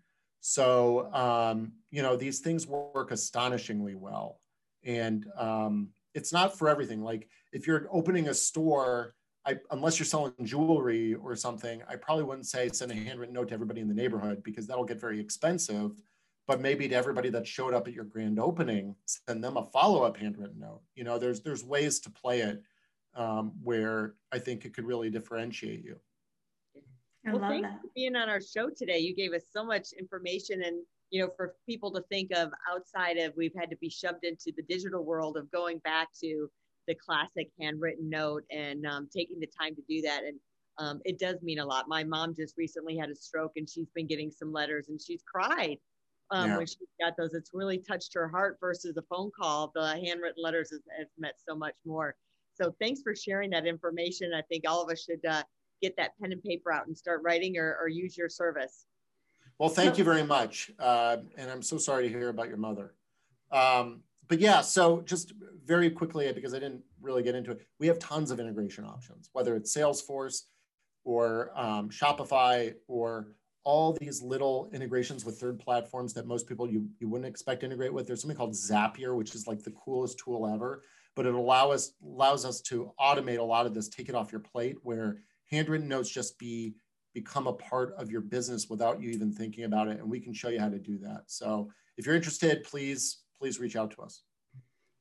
So, 0.47 1.11
um, 1.11 1.71
you 1.89 2.03
know, 2.03 2.15
these 2.15 2.37
things 2.37 2.67
work 2.67 3.09
astonishingly 3.09 3.95
well. 3.95 4.41
And 4.83 5.25
um, 5.35 5.89
it's 6.13 6.31
not 6.31 6.55
for 6.55 6.69
everything. 6.69 7.01
Like 7.01 7.27
if 7.51 7.65
you're 7.65 7.87
opening 7.91 8.27
a 8.27 8.33
store, 8.35 9.15
I, 9.43 9.57
unless 9.71 9.97
you're 9.97 10.05
selling 10.05 10.33
jewelry 10.43 11.15
or 11.15 11.35
something, 11.35 11.81
I 11.89 11.95
probably 11.95 12.25
wouldn't 12.25 12.45
say 12.45 12.69
send 12.69 12.91
a 12.91 12.93
handwritten 12.95 13.33
note 13.33 13.47
to 13.47 13.55
everybody 13.55 13.81
in 13.81 13.87
the 13.87 13.95
neighborhood 13.95 14.43
because 14.43 14.67
that'll 14.67 14.85
get 14.85 15.01
very 15.01 15.19
expensive. 15.19 15.93
But 16.45 16.61
maybe 16.61 16.87
to 16.89 16.95
everybody 16.95 17.29
that 17.29 17.47
showed 17.47 17.73
up 17.73 17.87
at 17.87 17.95
your 17.95 18.05
grand 18.05 18.39
opening, 18.39 18.95
send 19.07 19.43
them 19.43 19.57
a 19.57 19.63
follow-up 19.63 20.15
handwritten 20.15 20.59
note. 20.59 20.81
You 20.93 21.05
know, 21.05 21.17
there's 21.17 21.41
there's 21.41 21.63
ways 21.63 21.99
to 22.01 22.11
play 22.11 22.41
it 22.41 22.61
um, 23.15 23.53
where 23.63 24.13
I 24.31 24.37
think 24.37 24.63
it 24.63 24.75
could 24.75 24.85
really 24.85 25.09
differentiate 25.09 25.83
you. 25.83 25.99
I 27.27 27.33
well, 27.33 27.49
thanks 27.49 27.67
that. 27.67 27.81
for 27.81 27.87
being 27.95 28.15
on 28.15 28.29
our 28.29 28.41
show 28.41 28.69
today. 28.69 28.99
You 28.99 29.15
gave 29.15 29.33
us 29.33 29.43
so 29.51 29.63
much 29.63 29.89
information 29.97 30.63
and 30.63 30.77
you 31.11 31.21
know 31.21 31.31
for 31.35 31.55
people 31.67 31.91
to 31.91 32.01
think 32.09 32.31
of 32.35 32.49
outside 32.71 33.17
of 33.17 33.33
we've 33.37 33.53
had 33.57 33.69
to 33.69 33.77
be 33.77 33.89
shoved 33.89 34.23
into 34.23 34.51
the 34.55 34.63
digital 34.63 35.03
world 35.03 35.37
of 35.37 35.51
going 35.51 35.79
back 35.79 36.09
to 36.21 36.49
the 36.87 36.95
classic 36.95 37.49
handwritten 37.59 38.09
note 38.09 38.43
and 38.51 38.85
um, 38.85 39.07
taking 39.15 39.39
the 39.39 39.47
time 39.47 39.75
to 39.75 39.81
do 39.87 40.01
that 40.01 40.23
and 40.23 40.39
um, 40.77 40.99
it 41.05 41.19
does 41.19 41.41
mean 41.41 41.59
a 41.59 41.65
lot 41.65 41.87
my 41.87 42.03
mom 42.03 42.35
just 42.35 42.55
recently 42.57 42.97
had 42.97 43.09
a 43.09 43.15
stroke 43.15 43.53
and 43.55 43.69
she's 43.69 43.89
been 43.95 44.07
getting 44.07 44.31
some 44.31 44.51
letters 44.51 44.89
and 44.89 44.99
she's 44.99 45.21
cried 45.31 45.77
um, 46.31 46.49
yeah. 46.49 46.57
when 46.57 46.65
she 46.65 46.75
got 46.99 47.15
those 47.17 47.33
it's 47.33 47.51
really 47.53 47.77
touched 47.77 48.13
her 48.13 48.27
heart 48.27 48.57
versus 48.59 48.97
a 48.97 49.03
phone 49.03 49.29
call 49.39 49.71
the 49.75 49.89
handwritten 50.03 50.43
letters 50.43 50.71
has, 50.71 50.81
has 50.97 51.07
meant 51.19 51.35
so 51.47 51.55
much 51.55 51.75
more 51.85 52.15
so 52.55 52.73
thanks 52.79 53.01
for 53.01 53.15
sharing 53.15 53.49
that 53.51 53.67
information. 53.67 54.31
I 54.33 54.41
think 54.43 54.63
all 54.67 54.81
of 54.81 54.89
us 54.89 55.03
should 55.03 55.23
uh, 55.25 55.43
get 55.85 55.95
that 55.97 56.11
pen 56.19 56.31
and 56.31 56.43
paper 56.43 56.71
out 56.71 56.87
and 56.87 56.97
start 56.97 57.21
writing 57.23 57.57
or, 57.57 57.77
or 57.79 57.87
use 57.87 58.17
your 58.17 58.29
service. 58.29 58.85
Well, 59.59 59.69
thank 59.69 59.97
you 59.97 60.03
very 60.03 60.23
much. 60.23 60.71
Uh, 60.79 61.17
and 61.37 61.49
I'm 61.49 61.61
so 61.61 61.77
sorry 61.77 62.03
to 62.03 62.09
hear 62.09 62.29
about 62.29 62.47
your 62.47 62.57
mother. 62.57 62.93
Um, 63.51 64.01
but 64.27 64.39
yeah, 64.39 64.61
so 64.61 65.01
just 65.01 65.33
very 65.63 65.89
quickly, 65.89 66.31
because 66.33 66.53
I 66.53 66.59
didn't 66.59 66.81
really 67.01 67.23
get 67.23 67.35
into 67.35 67.51
it, 67.51 67.61
we 67.79 67.87
have 67.87 67.99
tons 67.99 68.31
of 68.31 68.39
integration 68.39 68.83
options, 68.83 69.29
whether 69.33 69.55
it's 69.55 69.75
Salesforce 69.75 70.41
or 71.03 71.51
um, 71.55 71.89
Shopify 71.89 72.73
or 72.87 73.27
all 73.63 73.93
these 73.93 74.21
little 74.21 74.69
integrations 74.73 75.23
with 75.23 75.39
third 75.39 75.59
platforms 75.59 76.13
that 76.13 76.27
most 76.27 76.47
people 76.47 76.69
you, 76.69 76.87
you 76.99 77.07
wouldn't 77.07 77.29
expect 77.29 77.61
to 77.61 77.67
integrate 77.67 77.93
with. 77.93 78.07
There's 78.07 78.21
something 78.21 78.37
called 78.37 78.53
Zapier, 78.53 79.15
which 79.15 79.35
is 79.35 79.47
like 79.47 79.63
the 79.63 79.71
coolest 79.71 80.17
tool 80.17 80.47
ever 80.47 80.81
but 81.15 81.25
it 81.25 81.33
allow 81.33 81.71
us 81.71 81.93
allows 82.05 82.45
us 82.45 82.61
to 82.61 82.91
automate 82.99 83.39
a 83.39 83.43
lot 83.43 83.65
of 83.65 83.73
this, 83.73 83.87
take 83.87 84.09
it 84.09 84.15
off 84.15 84.31
your 84.31 84.41
plate, 84.41 84.75
where 84.83 85.17
handwritten 85.49 85.87
notes 85.87 86.09
just 86.09 86.37
be 86.39 86.75
become 87.13 87.47
a 87.47 87.53
part 87.53 87.93
of 87.97 88.11
your 88.11 88.19
business 88.19 88.69
without 88.69 89.01
you 89.01 89.09
even 89.09 89.31
thinking 89.31 89.63
about 89.63 89.87
it, 89.87 89.99
and 89.99 90.09
we 90.09 90.19
can 90.19 90.33
show 90.33 90.49
you 90.49 90.59
how 90.59 90.67
to 90.67 90.77
do 90.77 90.97
that. 90.97 91.23
So 91.27 91.69
if 91.97 92.05
you're 92.05 92.15
interested, 92.15 92.63
please 92.63 93.19
please 93.39 93.59
reach 93.59 93.75
out 93.75 93.91
to 93.91 94.01
us. 94.01 94.21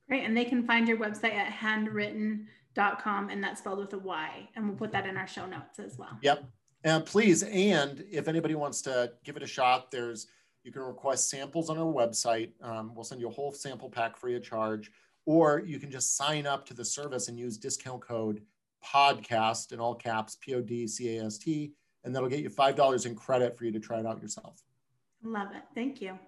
Great, 0.09 0.24
and 0.24 0.37
they 0.37 0.44
can 0.44 0.66
find 0.66 0.87
your 0.87 0.98
website 0.98 1.35
at 1.35 1.52
handwrytten.com, 1.52 3.30
and 3.30 3.42
that's 3.42 3.61
spelled 3.61 3.78
with 3.78 3.92
a 3.94 3.98
Y, 3.98 4.48
and 4.54 4.68
we'll 4.68 4.76
put 4.76 4.92
that 4.92 5.07
in 5.07 5.16
our 5.16 5.26
show 5.26 5.46
notes 5.46 5.78
as 5.78 5.98
well. 5.98 6.18
Yep, 6.22 6.44
and 6.85 7.04
please, 7.04 7.42
and 7.42 8.04
if 8.11 8.28
anybody 8.28 8.54
wants 8.54 8.83
to 8.83 9.12
give 9.24 9.37
it 9.37 9.42
a 9.42 9.46
shot, 9.46 9.90
there's 9.90 10.28
you 10.62 10.72
can 10.72 10.83
request 10.83 11.28
samples 11.28 11.68
on 11.68 11.76
our 11.78 11.92
website. 11.92 12.52
Um, 12.62 12.94
we'll 12.94 13.04
send 13.04 13.20
you 13.20 13.28
a 13.28 13.33
whole 13.33 13.52
sample 13.52 13.90
pack 13.90 14.16
free 14.16 14.35
of 14.35 14.42
charge 14.42 14.90
or 15.26 15.62
you 15.64 15.78
can 15.78 15.90
just 15.90 16.16
sign 16.16 16.46
up 16.46 16.66
to 16.66 16.74
the 16.74 16.85
service 16.85 17.28
and 17.28 17.38
use 17.38 17.57
discount 17.57 18.00
code 18.00 18.42
podcast 18.85 19.73
in 19.73 19.81
all 19.81 19.94
caps 19.94 20.37
p-o-d-c-a-s-t 20.40 21.73
and 22.05 22.14
that'll 22.14 22.29
get 22.29 22.40
you 22.40 22.51
five 22.51 22.77
dollars 22.77 23.07
in 23.07 23.14
credit 23.14 23.57
for 23.57 23.64
you 23.64 23.73
to 23.73 23.81
try 23.81 23.99
it 23.99 24.07
out 24.07 24.20
yourself 24.20 24.62
love 25.23 25.49
it 25.55 25.62
thank 25.75 26.01
you 26.01 26.18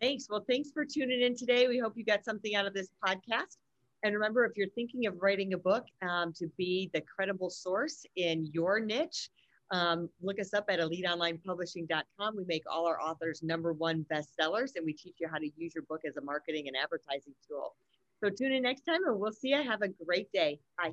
thanks 0.00 0.26
well 0.28 0.44
thanks 0.48 0.70
for 0.72 0.84
tuning 0.84 1.22
in 1.22 1.36
today 1.36 1.68
we 1.68 1.78
hope 1.78 1.94
you 1.96 2.04
got 2.04 2.24
something 2.24 2.54
out 2.54 2.66
of 2.66 2.74
this 2.74 2.88
podcast 3.04 3.56
and 4.02 4.14
remember 4.14 4.44
if 4.44 4.52
you're 4.56 4.68
thinking 4.70 5.06
of 5.06 5.14
writing 5.20 5.52
a 5.54 5.58
book 5.58 5.84
um, 6.02 6.32
to 6.32 6.46
be 6.56 6.90
the 6.94 7.00
credible 7.02 7.50
source 7.50 8.04
in 8.16 8.46
your 8.52 8.80
niche 8.80 9.30
um, 9.70 10.08
look 10.20 10.40
us 10.40 10.52
up 10.52 10.64
at 10.68 10.80
eliteonlinepublishing.com. 10.80 12.36
We 12.36 12.44
make 12.46 12.64
all 12.68 12.86
our 12.86 13.00
authors 13.00 13.42
number 13.42 13.72
one 13.72 14.04
bestsellers, 14.12 14.72
and 14.74 14.84
we 14.84 14.92
teach 14.92 15.16
you 15.20 15.28
how 15.28 15.38
to 15.38 15.48
use 15.56 15.74
your 15.74 15.84
book 15.84 16.00
as 16.06 16.16
a 16.16 16.20
marketing 16.20 16.66
and 16.66 16.76
advertising 16.76 17.34
tool. 17.46 17.74
So 18.22 18.30
tune 18.30 18.52
in 18.52 18.62
next 18.64 18.82
time, 18.82 19.06
and 19.06 19.18
we'll 19.18 19.32
see 19.32 19.50
you. 19.50 19.62
Have 19.62 19.82
a 19.82 19.88
great 19.88 20.30
day. 20.32 20.60
Bye. 20.76 20.92